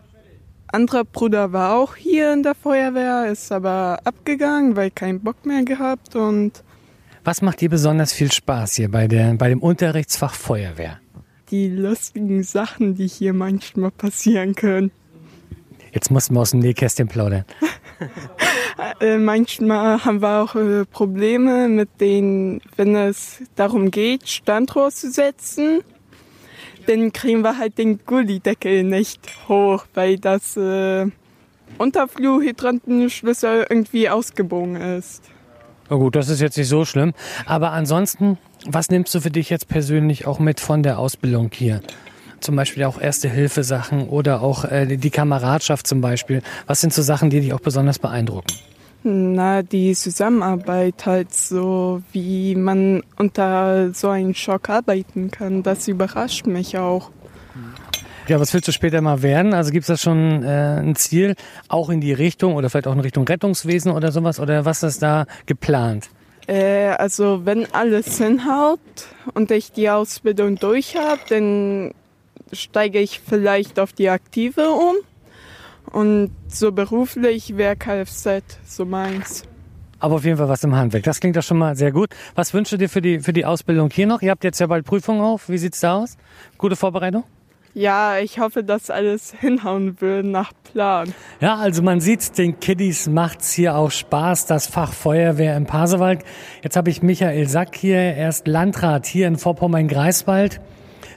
anderer 0.71 1.05
Bruder 1.05 1.53
war 1.53 1.77
auch 1.77 1.97
hier 1.97 2.33
in 2.33 2.43
der 2.43 2.55
Feuerwehr, 2.55 3.27
ist 3.27 3.53
aber 3.53 4.01
abgegangen, 4.05 4.77
weil 4.77 4.91
keinen 4.91 5.21
Bock 5.21 5.45
mehr 5.45 5.65
gehabt 5.65 6.17
und 6.17 6.63
Was 7.25 7.43
macht 7.43 7.61
dir 7.61 7.69
besonders 7.69 8.13
viel 8.13 8.33
Spaß 8.33 8.75
hier 8.75 8.91
bei, 8.91 9.09
der, 9.09 9.35
bei 9.35 9.49
dem 9.49 9.61
Unterrichtsfach 9.61 10.35
Feuerwehr? 10.35 11.01
die 11.51 11.69
lustigen 11.69 12.43
Sachen, 12.43 12.95
die 12.95 13.07
hier 13.07 13.33
manchmal 13.33 13.91
passieren 13.91 14.55
können. 14.55 14.91
Jetzt 15.93 16.11
mussten 16.11 16.35
wir 16.35 16.41
aus 16.41 16.51
dem 16.51 16.61
Nähkästchen 16.61 17.09
plaudern. 17.09 17.45
Äh, 19.01 19.19
manchmal 19.19 20.05
haben 20.05 20.23
wir 20.23 20.41
auch 20.41 20.55
äh, 20.55 20.85
Probleme 20.85 21.69
mit 21.69 22.01
den, 22.01 22.61
wenn 22.77 22.95
es 22.95 23.43
darum 23.57 23.91
geht, 23.91 24.29
Standrohr 24.29 24.93
zu 24.93 25.11
setzen, 25.11 25.81
dann 26.89 27.13
kriegen 27.13 27.43
wir 27.43 27.59
halt 27.59 27.79
den 27.79 28.01
Gullideckel 28.05 28.83
nicht 28.83 29.21
hoch, 29.49 29.85
weil 29.95 30.19
das 30.19 30.57
äh, 30.57 31.07
Unterflurhydrantenschlüssel 31.77 33.67
irgendwie 33.69 34.09
ausgebogen 34.09 34.77
ist. 34.77 35.23
Na 35.91 35.97
gut, 35.97 36.17
das 36.17 36.29
ist 36.29 36.41
jetzt 36.41 36.57
nicht 36.57 36.69
so 36.69 36.85
schlimm. 36.85 37.13
Aber 37.47 37.73
ansonsten, 37.73 38.39
was 38.67 38.91
nimmst 38.91 39.15
du 39.15 39.21
für 39.21 39.31
dich 39.31 39.51
jetzt 39.51 39.69
persönlich 39.69 40.27
auch 40.27 40.39
mit 40.39 40.61
von 40.61 40.83
der 40.83 40.99
Ausbildung 40.99 41.51
hier? 41.53 41.81
Zum 42.41 42.57
Beispiel 42.57 42.85
auch 42.85 43.01
Erste-Hilfe-Sachen 43.01 44.09
oder 44.09 44.43
auch 44.43 44.65
äh, 44.65 44.97
die 44.97 45.11
Kameradschaft 45.11 45.87
zum 45.87 46.01
Beispiel. 46.01 46.43
Was 46.67 46.81
sind 46.81 46.93
so 46.93 47.03
Sachen, 47.03 47.31
die 47.31 47.41
dich 47.41 47.53
auch 47.53 47.61
besonders 47.61 47.99
beeindrucken? 47.99 48.55
Na, 49.05 49.63
die 49.63 49.95
Zusammenarbeit 49.95 51.07
halt 51.07 51.33
so, 51.33 52.03
wie 52.13 52.55
man 52.57 53.03
unter 53.17 53.95
so 53.95 54.09
einem 54.09 54.35
Schock 54.35 54.69
arbeiten 54.69 55.31
kann, 55.31 55.63
das 55.63 55.87
überrascht 55.87 56.47
mich 56.47 56.77
auch. 56.77 57.11
Ja, 58.29 58.39
was 58.39 58.53
willst 58.53 58.69
du 58.69 58.73
später 58.73 59.01
mal 59.01 59.23
werden? 59.23 59.55
Also 59.55 59.71
gibt 59.71 59.85
es 59.85 59.87
da 59.87 59.97
schon 59.97 60.43
äh, 60.43 60.81
ein 60.81 60.97
Ziel, 60.97 61.35
auch 61.69 61.89
in 61.89 62.03
die 62.03 62.13
Richtung 62.13 62.57
oder 62.57 62.69
vielleicht 62.69 62.87
auch 62.87 62.93
in 62.93 63.01
Richtung 63.01 63.27
Rettungswesen 63.27 63.91
oder 63.91 64.13
sowas? 64.13 64.39
Oder 64.39 64.67
was 64.67 64.83
ist 64.83 65.01
da 65.01 65.25
geplant? 65.47 66.11
Äh, 66.47 66.89
also 66.89 67.47
wenn 67.47 67.73
alles 67.73 68.19
hinhaut 68.19 68.81
und 69.33 69.51
ich 69.51 69.73
die 69.73 69.89
Ausbildung 69.89 70.57
durch 70.57 70.97
habe, 70.97 71.21
dann 71.31 71.95
steige 72.53 72.99
ich 72.99 73.21
vielleicht 73.21 73.79
auf 73.79 73.95
die 73.95 74.11
Aktive 74.11 74.71
um. 74.71 74.97
Und 75.93 76.31
so 76.49 76.73
beruflich 76.73 77.57
wäre 77.57 77.77
Kfz 77.77 78.59
so 78.65 78.85
meins. 78.85 79.45
Aber 80.01 80.17
auf 80.17 80.25
jeden 80.25 80.37
Fall 80.37 80.49
was 80.49 80.63
im 80.63 80.75
Handwerk. 80.75 81.03
Das 81.05 81.21
klingt 81.21 81.37
doch 81.37 81.43
schon 81.43 81.59
mal 81.59 81.77
sehr 81.77 81.91
gut. 81.91 82.11
Was 82.35 82.55
wünschst 82.55 82.73
du 82.73 82.77
dir 82.77 82.89
für 82.89 83.03
die, 83.03 83.21
für 83.21 83.33
die 83.33 83.45
Ausbildung 83.45 83.91
hier 83.91 84.07
noch? 84.07 84.23
Ihr 84.23 84.31
habt 84.31 84.45
jetzt 84.45 84.61
ja 84.61 84.67
bald 84.67 84.85
Prüfungen 84.85 85.21
auf. 85.21 85.49
Wie 85.49 85.59
sieht's 85.59 85.81
da 85.81 85.97
aus? 85.97 86.17
Gute 86.57 86.77
Vorbereitung? 86.77 87.25
Ja, 87.75 88.19
ich 88.19 88.39
hoffe, 88.39 88.65
dass 88.65 88.91
alles 88.91 89.35
hinhauen 89.41 90.01
wird 90.01 90.27
nach 90.27 90.53
Plan. 90.73 91.15
Ja, 91.41 91.57
also 91.57 91.83
man 91.83 92.01
sieht, 92.01 92.37
den 92.39 92.61
Kiddies 92.61 93.09
macht's 93.09 93.53
hier 93.53 93.77
auch 93.77 93.91
Spaß, 93.91 94.47
das 94.47 94.67
Fach 94.67 94.93
Feuerwehr 94.93 95.57
im 95.57 95.67
Pasewalk. 95.67 96.21
Jetzt 96.63 96.77
habe 96.77 96.91
ich 96.91 97.03
Michael 97.03 97.49
Sack 97.49 97.77
hier, 97.77 97.99
er 97.99 98.29
ist 98.29 98.47
Landrat 98.47 99.07
hier 99.07 99.27
in 99.27 99.37
Vorpommern-Greifswald. 99.37 100.61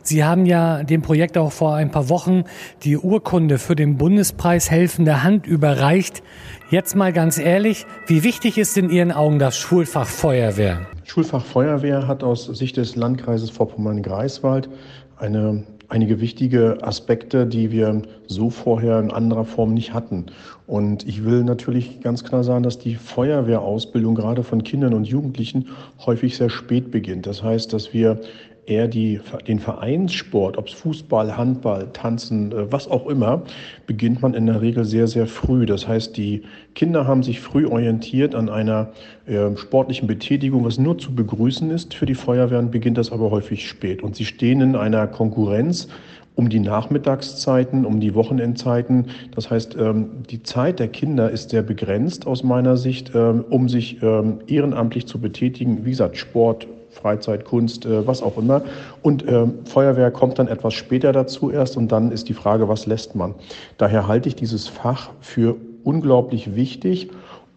Sie 0.03 0.23
haben 0.23 0.45
ja 0.45 0.83
dem 0.83 1.01
Projekt 1.01 1.37
auch 1.37 1.51
vor 1.51 1.75
ein 1.75 1.91
paar 1.91 2.09
Wochen 2.09 2.43
die 2.83 2.97
Urkunde 2.97 3.57
für 3.57 3.75
den 3.75 3.97
Bundespreis 3.97 4.71
Helfende 4.71 5.23
Hand 5.23 5.45
überreicht. 5.45 6.23
Jetzt 6.69 6.95
mal 6.95 7.13
ganz 7.13 7.37
ehrlich, 7.37 7.85
wie 8.07 8.23
wichtig 8.23 8.57
ist 8.57 8.77
in 8.77 8.89
Ihren 8.89 9.11
Augen 9.11 9.39
das 9.39 9.57
Schulfach 9.57 10.07
Feuerwehr? 10.07 10.87
Schulfach 11.03 11.45
Feuerwehr 11.45 12.07
hat 12.07 12.23
aus 12.23 12.45
Sicht 12.45 12.77
des 12.77 12.95
Landkreises 12.95 13.49
Vorpommern-Greifswald 13.49 14.69
eine, 15.17 15.63
einige 15.89 16.19
wichtige 16.21 16.77
Aspekte, 16.81 17.45
die 17.45 17.71
wir 17.71 18.01
so 18.27 18.49
vorher 18.49 18.99
in 18.99 19.11
anderer 19.11 19.45
Form 19.45 19.73
nicht 19.73 19.93
hatten. 19.93 20.27
Und 20.65 21.05
ich 21.07 21.25
will 21.25 21.43
natürlich 21.43 21.99
ganz 22.01 22.23
klar 22.23 22.43
sagen, 22.43 22.63
dass 22.63 22.79
die 22.79 22.95
Feuerwehrausbildung 22.95 24.15
gerade 24.15 24.43
von 24.43 24.63
Kindern 24.63 24.93
und 24.93 25.05
Jugendlichen 25.05 25.67
häufig 26.05 26.37
sehr 26.37 26.49
spät 26.49 26.91
beginnt. 26.91 27.27
Das 27.27 27.43
heißt, 27.43 27.73
dass 27.73 27.93
wir 27.93 28.21
eher 28.65 28.88
die, 28.88 29.19
den 29.47 29.60
Vereinssport, 29.60 30.58
ob 30.58 30.67
es 30.67 30.74
Fußball, 30.74 31.36
Handball, 31.36 31.88
Tanzen, 31.93 32.52
äh, 32.52 32.71
was 32.71 32.88
auch 32.88 33.08
immer, 33.08 33.43
beginnt 33.88 34.21
man 34.21 34.34
in 34.34 34.45
der 34.45 34.62
Regel 34.62 34.86
sehr, 34.86 35.08
sehr 35.08 35.28
früh. 35.28 35.65
Das 35.65 35.88
heißt, 35.88 36.15
die 36.15 36.43
Kinder 36.76 37.08
haben 37.08 37.24
sich 37.24 37.39
früh 37.39 37.65
orientiert 37.65 38.36
an 38.36 38.50
einer 38.50 38.91
äh, 39.26 39.56
sportlichen 39.58 40.08
Betätigung, 40.08 40.63
was 40.63 40.78
nur 40.78 40.97
zu 40.97 41.13
begrüßen 41.13 41.71
ist. 41.71 41.93
Für 41.93 42.06
die 42.06 42.15
Feuerwehren 42.15 42.71
beginnt 42.71 42.97
das 42.97 43.12
aber 43.12 43.32
häufig 43.32 43.67
spät. 43.67 44.04
Und 44.04 44.15
sie 44.15 44.26
stehen 44.26 44.62
in 44.62 44.76
einer 44.76 45.08
Konkurrenz 45.08 45.88
um 46.36 46.50
die 46.50 46.60
Nachmittagszeiten, 46.60 47.86
um 47.86 48.00
die 48.00 48.15
Wochenendzeiten. 48.15 49.08
Das 49.36 49.50
heißt, 49.50 49.76
ähm, 49.78 50.24
die 50.30 50.43
Zeit 50.43 50.80
der 50.80 50.88
Kinder 50.88 51.30
ist 51.30 51.50
sehr 51.50 51.62
begrenzt 51.62 52.26
aus 52.26 52.43
meiner 52.43 52.78
Sicht, 52.78 53.12
ähm, 53.13 53.43
um 53.50 53.67
sich 53.67 54.02
ähm, 54.02 54.39
ehrenamtlich 54.47 55.08
zu 55.08 55.19
betätigen. 55.19 55.86
Wie 55.86 55.89
gesagt, 55.89 56.17
Sport, 56.17 56.67
Freizeit, 56.91 57.45
Kunst, 57.45 57.86
äh, 57.86 58.06
was 58.06 58.21
auch 58.21 58.38
immer. 58.38 58.62
Und 59.01 59.27
ähm, 59.27 59.65
Feuerwehr 59.65 60.12
kommt 60.12 60.39
dann 60.39 60.47
etwas 60.47 60.73
später 60.73 61.12
dazu 61.12 61.49
erst 61.49 61.77
und 61.77 61.91
dann 61.91 62.12
ist 62.12 62.30
die 62.30 62.34
Frage, 62.34 62.67
was 62.67 62.86
lässt 62.86 63.15
man. 63.15 63.34
Daher 63.77 64.08
halte 64.08 64.30
ich 64.30 64.36
dieses 64.36 64.67
Fach 64.67 65.10
für 65.19 65.56
unglaublich 65.84 66.56
wichtig, 66.56 67.10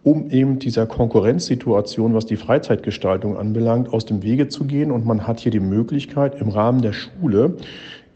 um 0.03 0.29
eben 0.29 0.59
dieser 0.59 0.85
Konkurrenzsituation, 0.85 2.13
was 2.13 2.25
die 2.25 2.37
Freizeitgestaltung 2.37 3.37
anbelangt, 3.37 3.91
aus 3.91 4.05
dem 4.05 4.23
Wege 4.23 4.47
zu 4.47 4.65
gehen. 4.65 4.91
Und 4.91 5.05
man 5.05 5.27
hat 5.27 5.39
hier 5.39 5.51
die 5.51 5.59
Möglichkeit 5.59 6.39
im 6.39 6.49
Rahmen 6.49 6.81
der 6.81 6.93
Schule, 6.93 7.57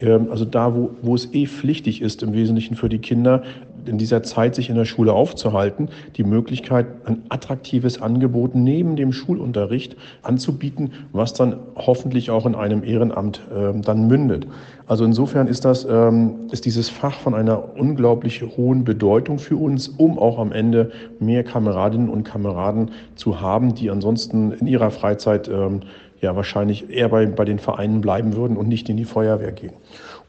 also 0.02 0.44
da, 0.46 0.74
wo, 0.74 0.90
wo 1.02 1.14
es 1.14 1.32
eh 1.34 1.46
pflichtig 1.46 2.00
ist, 2.00 2.22
im 2.22 2.32
Wesentlichen 2.32 2.74
für 2.74 2.88
die 2.88 3.00
Kinder, 3.00 3.42
in 3.86 3.98
dieser 3.98 4.22
Zeit 4.22 4.54
sich 4.54 4.70
in 4.70 4.76
der 4.76 4.84
Schule 4.84 5.12
aufzuhalten, 5.12 5.88
die 6.16 6.24
Möglichkeit, 6.24 6.86
ein 7.04 7.22
attraktives 7.28 8.00
Angebot 8.00 8.54
neben 8.54 8.96
dem 8.96 9.12
Schulunterricht 9.12 9.96
anzubieten, 10.22 10.92
was 11.12 11.34
dann 11.34 11.56
hoffentlich 11.76 12.30
auch 12.30 12.46
in 12.46 12.54
einem 12.54 12.84
Ehrenamt 12.84 13.42
ähm, 13.54 13.82
dann 13.82 14.06
mündet. 14.06 14.46
Also 14.86 15.04
insofern 15.04 15.46
ist 15.46 15.64
das, 15.64 15.84
ähm, 15.84 16.48
ist 16.50 16.64
dieses 16.64 16.88
Fach 16.88 17.20
von 17.20 17.34
einer 17.34 17.76
unglaublich 17.76 18.42
hohen 18.42 18.84
Bedeutung 18.84 19.38
für 19.38 19.56
uns, 19.56 19.88
um 19.88 20.18
auch 20.18 20.38
am 20.38 20.52
Ende 20.52 20.90
mehr 21.18 21.44
Kameradinnen 21.44 22.08
und 22.08 22.24
Kameraden 22.24 22.90
zu 23.14 23.40
haben, 23.40 23.74
die 23.74 23.90
ansonsten 23.90 24.52
in 24.52 24.66
ihrer 24.66 24.90
Freizeit 24.90 25.48
ähm, 25.48 25.80
ja 26.20 26.36
wahrscheinlich 26.36 26.90
eher 26.90 27.08
bei, 27.08 27.26
bei 27.26 27.44
den 27.44 27.58
Vereinen 27.58 28.00
bleiben 28.00 28.36
würden 28.36 28.56
und 28.56 28.68
nicht 28.68 28.88
in 28.88 28.96
die 28.96 29.04
Feuerwehr 29.04 29.52
gehen. 29.52 29.72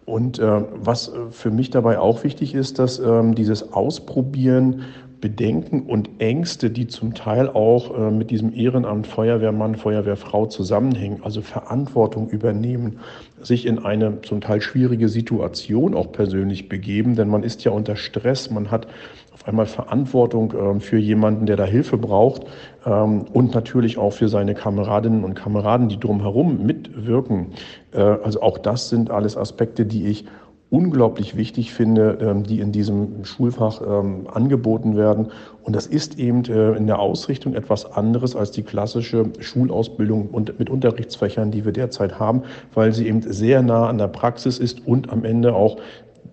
Und 0.05 0.39
äh, 0.39 0.61
was 0.73 1.11
für 1.29 1.51
mich 1.51 1.69
dabei 1.69 1.99
auch 1.99 2.23
wichtig 2.23 2.55
ist, 2.55 2.79
dass 2.79 2.99
ähm, 2.99 3.35
dieses 3.35 3.73
Ausprobieren, 3.73 4.83
Bedenken 5.21 5.83
und 5.83 6.09
Ängste, 6.17 6.71
die 6.71 6.87
zum 6.87 7.13
Teil 7.13 7.47
auch 7.47 7.97
äh, 7.97 8.11
mit 8.11 8.31
diesem 8.31 8.53
Ehrenamt 8.53 9.07
Feuerwehrmann, 9.07 9.75
Feuerwehrfrau 9.75 10.47
zusammenhängen, 10.47 11.21
also 11.23 11.41
Verantwortung 11.41 12.29
übernehmen, 12.29 12.99
sich 13.41 13.65
in 13.67 13.79
eine 13.79 14.21
zum 14.23 14.41
Teil 14.41 14.61
schwierige 14.61 15.07
Situation 15.07 15.93
auch 15.93 16.11
persönlich 16.11 16.67
begeben, 16.67 17.15
denn 17.15 17.29
man 17.29 17.43
ist 17.43 17.63
ja 17.63 17.71
unter 17.71 17.95
Stress, 17.95 18.49
man 18.49 18.71
hat 18.71 18.87
auf 19.33 19.47
einmal 19.47 19.65
Verantwortung 19.65 20.53
äh, 20.53 20.79
für 20.79 20.97
jemanden, 20.97 21.45
der 21.45 21.55
da 21.55 21.65
Hilfe 21.65 21.97
braucht 21.97 22.45
ähm, 22.85 23.25
und 23.33 23.53
natürlich 23.53 23.97
auch 23.97 24.13
für 24.13 24.27
seine 24.27 24.53
Kameradinnen 24.53 25.23
und 25.23 25.35
Kameraden, 25.35 25.87
die 25.87 25.99
drumherum 25.99 26.65
mitwirken. 26.65 27.53
Äh, 27.91 28.01
also 28.01 28.41
auch 28.41 28.57
das 28.57 28.89
sind 28.89 29.09
alles 29.09 29.37
Aspekte, 29.37 29.85
die 29.85 30.07
ich 30.07 30.25
unglaublich 30.71 31.35
wichtig 31.35 31.73
finde, 31.73 32.17
ähm, 32.21 32.43
die 32.43 32.61
in 32.61 32.71
diesem 32.71 33.25
Schulfach 33.25 33.81
ähm, 33.81 34.27
angeboten 34.33 34.95
werden. 34.95 35.27
Und 35.63 35.75
das 35.75 35.85
ist 35.85 36.17
eben 36.17 36.45
äh, 36.45 36.71
in 36.77 36.87
der 36.87 36.99
Ausrichtung 36.99 37.53
etwas 37.53 37.85
anderes 37.91 38.37
als 38.37 38.51
die 38.51 38.63
klassische 38.63 39.25
Schulausbildung 39.39 40.29
mit 40.57 40.69
Unterrichtsfächern, 40.69 41.51
die 41.51 41.65
wir 41.65 41.73
derzeit 41.73 42.19
haben, 42.19 42.43
weil 42.73 42.93
sie 42.93 43.07
eben 43.07 43.21
sehr 43.21 43.61
nah 43.61 43.87
an 43.87 43.97
der 43.97 44.07
Praxis 44.07 44.57
ist 44.59 44.87
und 44.87 45.11
am 45.11 45.25
Ende 45.25 45.53
auch 45.53 45.77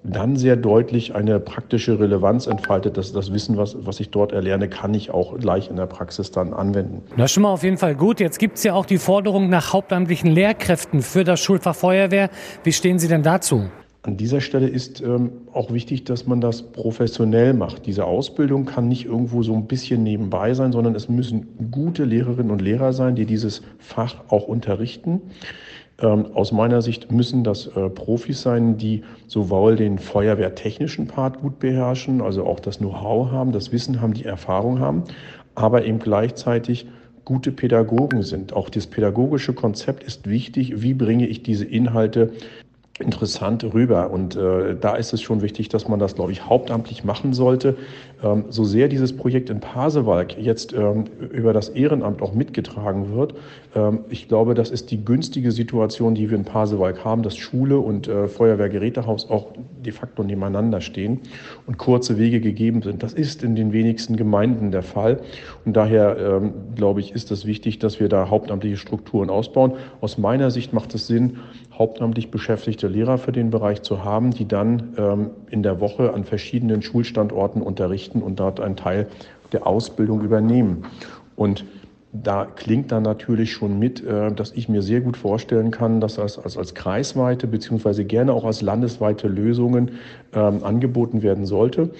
dann 0.04 0.36
sehr 0.36 0.54
deutlich 0.54 1.16
eine 1.16 1.40
praktische 1.40 1.98
Relevanz 1.98 2.46
entfaltet, 2.46 2.96
dass 2.96 3.12
das 3.12 3.32
Wissen, 3.32 3.56
was, 3.56 3.76
was 3.80 3.98
ich 3.98 4.10
dort 4.10 4.30
erlerne, 4.30 4.68
kann 4.68 4.94
ich 4.94 5.10
auch 5.10 5.36
gleich 5.36 5.68
in 5.68 5.76
der 5.76 5.86
Praxis 5.86 6.30
dann 6.30 6.54
anwenden. 6.54 7.02
Das 7.16 7.26
ist 7.26 7.32
schon 7.32 7.42
mal 7.42 7.50
auf 7.50 7.64
jeden 7.64 7.76
Fall 7.76 7.96
gut. 7.96 8.20
Jetzt 8.20 8.38
gibt 8.38 8.58
es 8.58 8.62
ja 8.62 8.74
auch 8.74 8.86
die 8.86 8.98
Forderung 8.98 9.48
nach 9.48 9.72
hauptamtlichen 9.72 10.30
Lehrkräften 10.30 11.02
für 11.02 11.24
das 11.24 11.40
Schulfach 11.40 11.74
Feuerwehr. 11.74 12.30
Wie 12.62 12.72
stehen 12.72 13.00
Sie 13.00 13.08
denn 13.08 13.24
dazu? 13.24 13.64
An 14.02 14.16
dieser 14.16 14.40
Stelle 14.40 14.68
ist 14.68 15.00
ähm, 15.00 15.32
auch 15.52 15.72
wichtig, 15.72 16.04
dass 16.04 16.26
man 16.26 16.40
das 16.40 16.62
professionell 16.62 17.52
macht. 17.52 17.86
Diese 17.86 18.04
Ausbildung 18.04 18.64
kann 18.64 18.88
nicht 18.88 19.06
irgendwo 19.06 19.42
so 19.42 19.54
ein 19.54 19.66
bisschen 19.66 20.04
nebenbei 20.04 20.54
sein, 20.54 20.70
sondern 20.70 20.94
es 20.94 21.08
müssen 21.08 21.48
gute 21.72 22.04
Lehrerinnen 22.04 22.52
und 22.52 22.62
Lehrer 22.62 22.92
sein, 22.92 23.16
die 23.16 23.26
dieses 23.26 23.62
Fach 23.78 24.14
auch 24.28 24.46
unterrichten. 24.46 25.20
Ähm, 26.00 26.26
aus 26.32 26.52
meiner 26.52 26.80
Sicht 26.80 27.10
müssen 27.10 27.42
das 27.42 27.66
äh, 27.66 27.90
Profis 27.90 28.40
sein, 28.40 28.76
die 28.76 29.02
sowohl 29.26 29.74
den 29.74 29.98
feuerwehrtechnischen 29.98 31.08
Part 31.08 31.40
gut 31.40 31.58
beherrschen, 31.58 32.20
also 32.20 32.46
auch 32.46 32.60
das 32.60 32.78
Know-how 32.78 33.32
haben, 33.32 33.50
das 33.50 33.72
Wissen 33.72 34.00
haben, 34.00 34.14
die 34.14 34.24
Erfahrung 34.24 34.78
haben, 34.78 35.02
aber 35.56 35.84
eben 35.84 35.98
gleichzeitig 35.98 36.86
gute 37.24 37.50
Pädagogen 37.50 38.22
sind. 38.22 38.52
Auch 38.52 38.70
das 38.70 38.86
pädagogische 38.86 39.54
Konzept 39.54 40.04
ist 40.04 40.30
wichtig. 40.30 40.82
Wie 40.82 40.94
bringe 40.94 41.26
ich 41.26 41.42
diese 41.42 41.64
Inhalte 41.64 42.32
interessant 43.00 43.64
rüber. 43.64 44.10
Und 44.10 44.36
äh, 44.36 44.74
da 44.74 44.96
ist 44.96 45.12
es 45.12 45.22
schon 45.22 45.42
wichtig, 45.42 45.68
dass 45.68 45.88
man 45.88 45.98
das, 45.98 46.14
glaube 46.14 46.32
ich, 46.32 46.46
hauptamtlich 46.46 47.04
machen 47.04 47.32
sollte. 47.32 47.76
Ähm, 48.22 48.46
so 48.48 48.64
sehr 48.64 48.88
dieses 48.88 49.16
Projekt 49.16 49.48
in 49.48 49.60
Pasewalk 49.60 50.36
jetzt 50.38 50.72
ähm, 50.72 51.04
über 51.30 51.52
das 51.52 51.68
Ehrenamt 51.68 52.20
auch 52.20 52.34
mitgetragen 52.34 53.14
wird, 53.14 53.34
ähm, 53.76 54.00
ich 54.08 54.26
glaube, 54.26 54.54
das 54.54 54.70
ist 54.70 54.90
die 54.90 55.04
günstige 55.04 55.52
Situation, 55.52 56.16
die 56.16 56.28
wir 56.28 56.36
in 56.36 56.44
Pasewalk 56.44 57.04
haben, 57.04 57.22
dass 57.22 57.36
Schule 57.36 57.78
und 57.78 58.08
äh, 58.08 58.26
Feuerwehrgerätehaus 58.26 59.30
auch 59.30 59.52
de 59.84 59.92
facto 59.92 60.24
nebeneinander 60.24 60.80
stehen 60.80 61.20
und 61.66 61.78
kurze 61.78 62.18
Wege 62.18 62.40
gegeben 62.40 62.82
sind. 62.82 63.04
Das 63.04 63.12
ist 63.12 63.44
in 63.44 63.54
den 63.54 63.72
wenigsten 63.72 64.16
Gemeinden 64.16 64.72
der 64.72 64.82
Fall. 64.82 65.20
Und 65.64 65.76
daher, 65.76 66.50
glaube 66.74 67.00
ich, 67.00 67.12
ist 67.12 67.30
es 67.30 67.46
wichtig, 67.46 67.78
dass 67.78 68.00
wir 68.00 68.08
da 68.08 68.28
hauptamtliche 68.28 68.76
Strukturen 68.76 69.30
ausbauen. 69.30 69.74
Aus 70.00 70.18
meiner 70.18 70.50
Sicht 70.50 70.72
macht 70.72 70.94
es 70.94 71.06
Sinn, 71.06 71.38
hauptamtlich 71.72 72.30
beschäftigte 72.30 72.88
Lehrer 72.88 73.18
für 73.18 73.32
den 73.32 73.50
Bereich 73.50 73.82
zu 73.82 74.04
haben, 74.04 74.32
die 74.32 74.48
dann 74.48 75.28
in 75.50 75.62
der 75.62 75.80
Woche 75.80 76.12
an 76.12 76.24
verschiedenen 76.24 76.82
Schulstandorten 76.82 77.62
unterrichten 77.62 78.07
und 78.14 78.40
dort 78.40 78.60
einen 78.60 78.76
Teil 78.76 79.06
der 79.52 79.66
Ausbildung 79.66 80.22
übernehmen. 80.22 80.84
Und 81.36 81.64
da 82.12 82.46
klingt 82.46 82.90
dann 82.90 83.02
natürlich 83.02 83.52
schon 83.52 83.78
mit, 83.78 84.04
äh, 84.04 84.32
dass 84.32 84.52
ich 84.52 84.68
mir 84.68 84.82
sehr 84.82 85.00
gut 85.00 85.16
vorstellen 85.16 85.70
kann, 85.70 86.00
dass 86.00 86.14
das 86.14 86.38
als, 86.38 86.56
als 86.56 86.74
kreisweite 86.74 87.46
beziehungsweise 87.46 88.04
gerne 88.04 88.32
auch 88.32 88.44
als 88.44 88.62
landesweite 88.62 89.28
Lösungen 89.28 89.92
ähm, 90.32 90.64
angeboten 90.64 91.22
werden 91.22 91.44
sollte. 91.44 91.90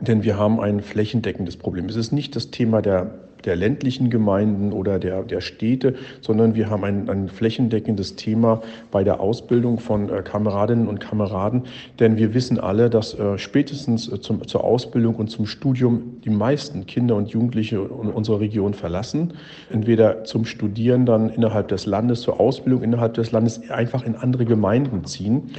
Denn 0.00 0.22
wir 0.24 0.38
haben 0.38 0.60
ein 0.60 0.80
flächendeckendes 0.80 1.56
Problem. 1.56 1.86
Es 1.86 1.96
ist 1.96 2.12
nicht 2.12 2.34
das 2.34 2.50
Thema 2.50 2.80
der 2.80 3.21
der 3.44 3.56
ländlichen 3.56 4.10
Gemeinden 4.10 4.72
oder 4.72 4.98
der, 4.98 5.22
der 5.22 5.40
Städte, 5.40 5.94
sondern 6.20 6.54
wir 6.54 6.70
haben 6.70 6.84
ein, 6.84 7.08
ein 7.08 7.28
flächendeckendes 7.28 8.16
Thema 8.16 8.62
bei 8.90 9.04
der 9.04 9.20
Ausbildung 9.20 9.78
von 9.78 10.08
äh, 10.08 10.22
Kameradinnen 10.22 10.88
und 10.88 11.00
Kameraden. 11.00 11.62
Denn 11.98 12.16
wir 12.16 12.34
wissen 12.34 12.58
alle, 12.58 12.90
dass 12.90 13.18
äh, 13.18 13.38
spätestens 13.38 14.10
äh, 14.10 14.20
zum, 14.20 14.46
zur 14.46 14.64
Ausbildung 14.64 15.16
und 15.16 15.28
zum 15.28 15.46
Studium 15.46 16.20
die 16.24 16.30
meisten 16.30 16.86
Kinder 16.86 17.16
und 17.16 17.28
Jugendliche 17.28 17.80
unserer 17.82 18.40
Region 18.40 18.74
verlassen. 18.74 19.34
Entweder 19.70 20.24
zum 20.24 20.44
Studieren 20.44 21.06
dann 21.06 21.30
innerhalb 21.30 21.68
des 21.68 21.86
Landes, 21.86 22.22
zur 22.22 22.40
Ausbildung 22.40 22.82
innerhalb 22.82 23.14
des 23.14 23.32
Landes 23.32 23.70
einfach 23.70 24.04
in 24.04 24.14
andere 24.16 24.44
Gemeinden 24.44 25.04
ziehen. 25.04 25.50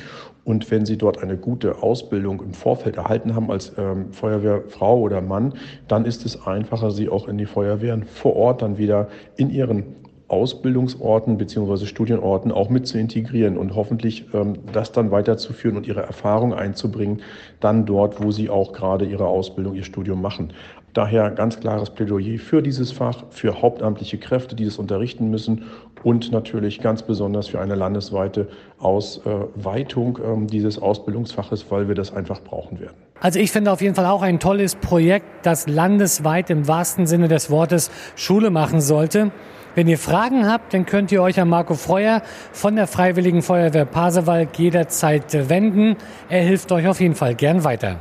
Und 0.46 0.70
wenn 0.72 0.86
Sie 0.86 0.98
dort 0.98 1.22
eine 1.24 1.38
gute 1.38 1.82
Ausbildung 1.82 2.42
im 2.42 2.54
Vorfeld 2.54 2.98
erhalten 2.98 3.36
haben 3.36 3.50
als 3.50 3.74
ähm, 3.78 4.12
Feuerwehrfrau 4.12 5.00
oder 5.00 5.22
Mann, 5.22 5.54
dann 5.88 6.06
ist 6.06 6.26
es 6.26 6.46
einfacher, 6.46 6.92
Sie 6.92 7.10
auch 7.10 7.28
in 7.28 7.38
die 7.38 7.46
Feuerwehren 7.46 8.04
vor 8.04 8.36
Ort 8.36 8.62
dann 8.62 8.78
wieder 8.78 9.08
in 9.38 9.50
Ihren 9.50 10.04
Ausbildungsorten 10.34 11.38
bzw. 11.38 11.86
Studienorten 11.86 12.52
auch 12.52 12.70
mit 12.70 12.88
zu 12.88 12.98
integrieren 12.98 13.58
und 13.58 13.76
hoffentlich 13.76 14.26
ähm, 14.34 14.58
das 14.72 14.92
dann 14.92 15.12
weiterzuführen 15.12 15.78
und 15.78 15.86
ihre 15.86 16.02
Erfahrung 16.02 16.54
einzubringen, 16.54 17.22
dann 17.60 17.86
dort, 17.86 18.24
wo 18.24 18.32
sie 18.32 18.50
auch 18.50 18.74
gerade 18.74 19.06
ihre 19.06 19.28
Ausbildung, 19.28 19.76
ihr 19.76 19.84
Studium 19.84 20.22
machen. 20.22 20.52
Daher 20.94 21.32
ganz 21.32 21.60
klares 21.60 21.90
Plädoyer 21.90 22.38
für 22.38 22.62
dieses 22.62 22.92
Fach, 22.92 23.24
für 23.30 23.62
hauptamtliche 23.62 24.18
Kräfte, 24.18 24.56
die 24.56 24.66
das 24.66 24.78
unterrichten 24.78 25.30
müssen 25.30 25.66
und 26.04 26.32
natürlich 26.32 26.82
ganz 26.82 27.04
besonders 27.04 27.48
für 27.48 27.60
eine 27.60 27.76
landesweite 27.76 28.48
Ausweitung 28.80 30.20
ähm, 30.24 30.48
dieses 30.48 30.80
Ausbildungsfaches, 30.80 31.66
weil 31.70 31.88
wir 31.88 31.96
das 31.96 32.14
einfach 32.14 32.42
brauchen 32.42 32.80
werden. 32.80 32.96
Also 33.20 33.40
ich 33.40 33.52
finde 33.52 33.72
auf 33.72 33.82
jeden 33.82 33.96
Fall 33.96 34.06
auch 34.08 34.22
ein 34.22 34.40
tolles 34.40 34.76
Projekt, 34.76 35.46
das 35.46 35.68
landesweit 35.68 36.50
im 36.50 36.68
wahrsten 36.68 37.08
Sinne 37.08 37.28
des 37.28 37.50
Wortes 37.50 37.90
Schule 38.16 38.50
machen 38.50 38.82
sollte. 38.82 39.32
Wenn 39.76 39.88
ihr 39.88 39.98
Fragen 39.98 40.48
habt, 40.48 40.74
dann 40.74 40.86
könnt 40.86 41.12
ihr 41.12 41.22
euch 41.22 41.40
an 41.40 41.50
Marco 41.50 41.74
Freuer 41.74 42.22
von 42.52 42.76
der 42.76 42.86
Freiwilligen 42.86 43.42
Feuerwehr 43.42 43.86
Pasewalk 43.86 44.60
jederzeit 44.60 45.50
wenden. 45.50 45.96
Er 46.30 46.44
hilft 46.44 46.72
euch 46.72 46.88
auf 46.88 47.00
jeden 47.00 47.16
Fall 47.16 47.34
gern 47.34 47.64
weiter. 47.64 48.00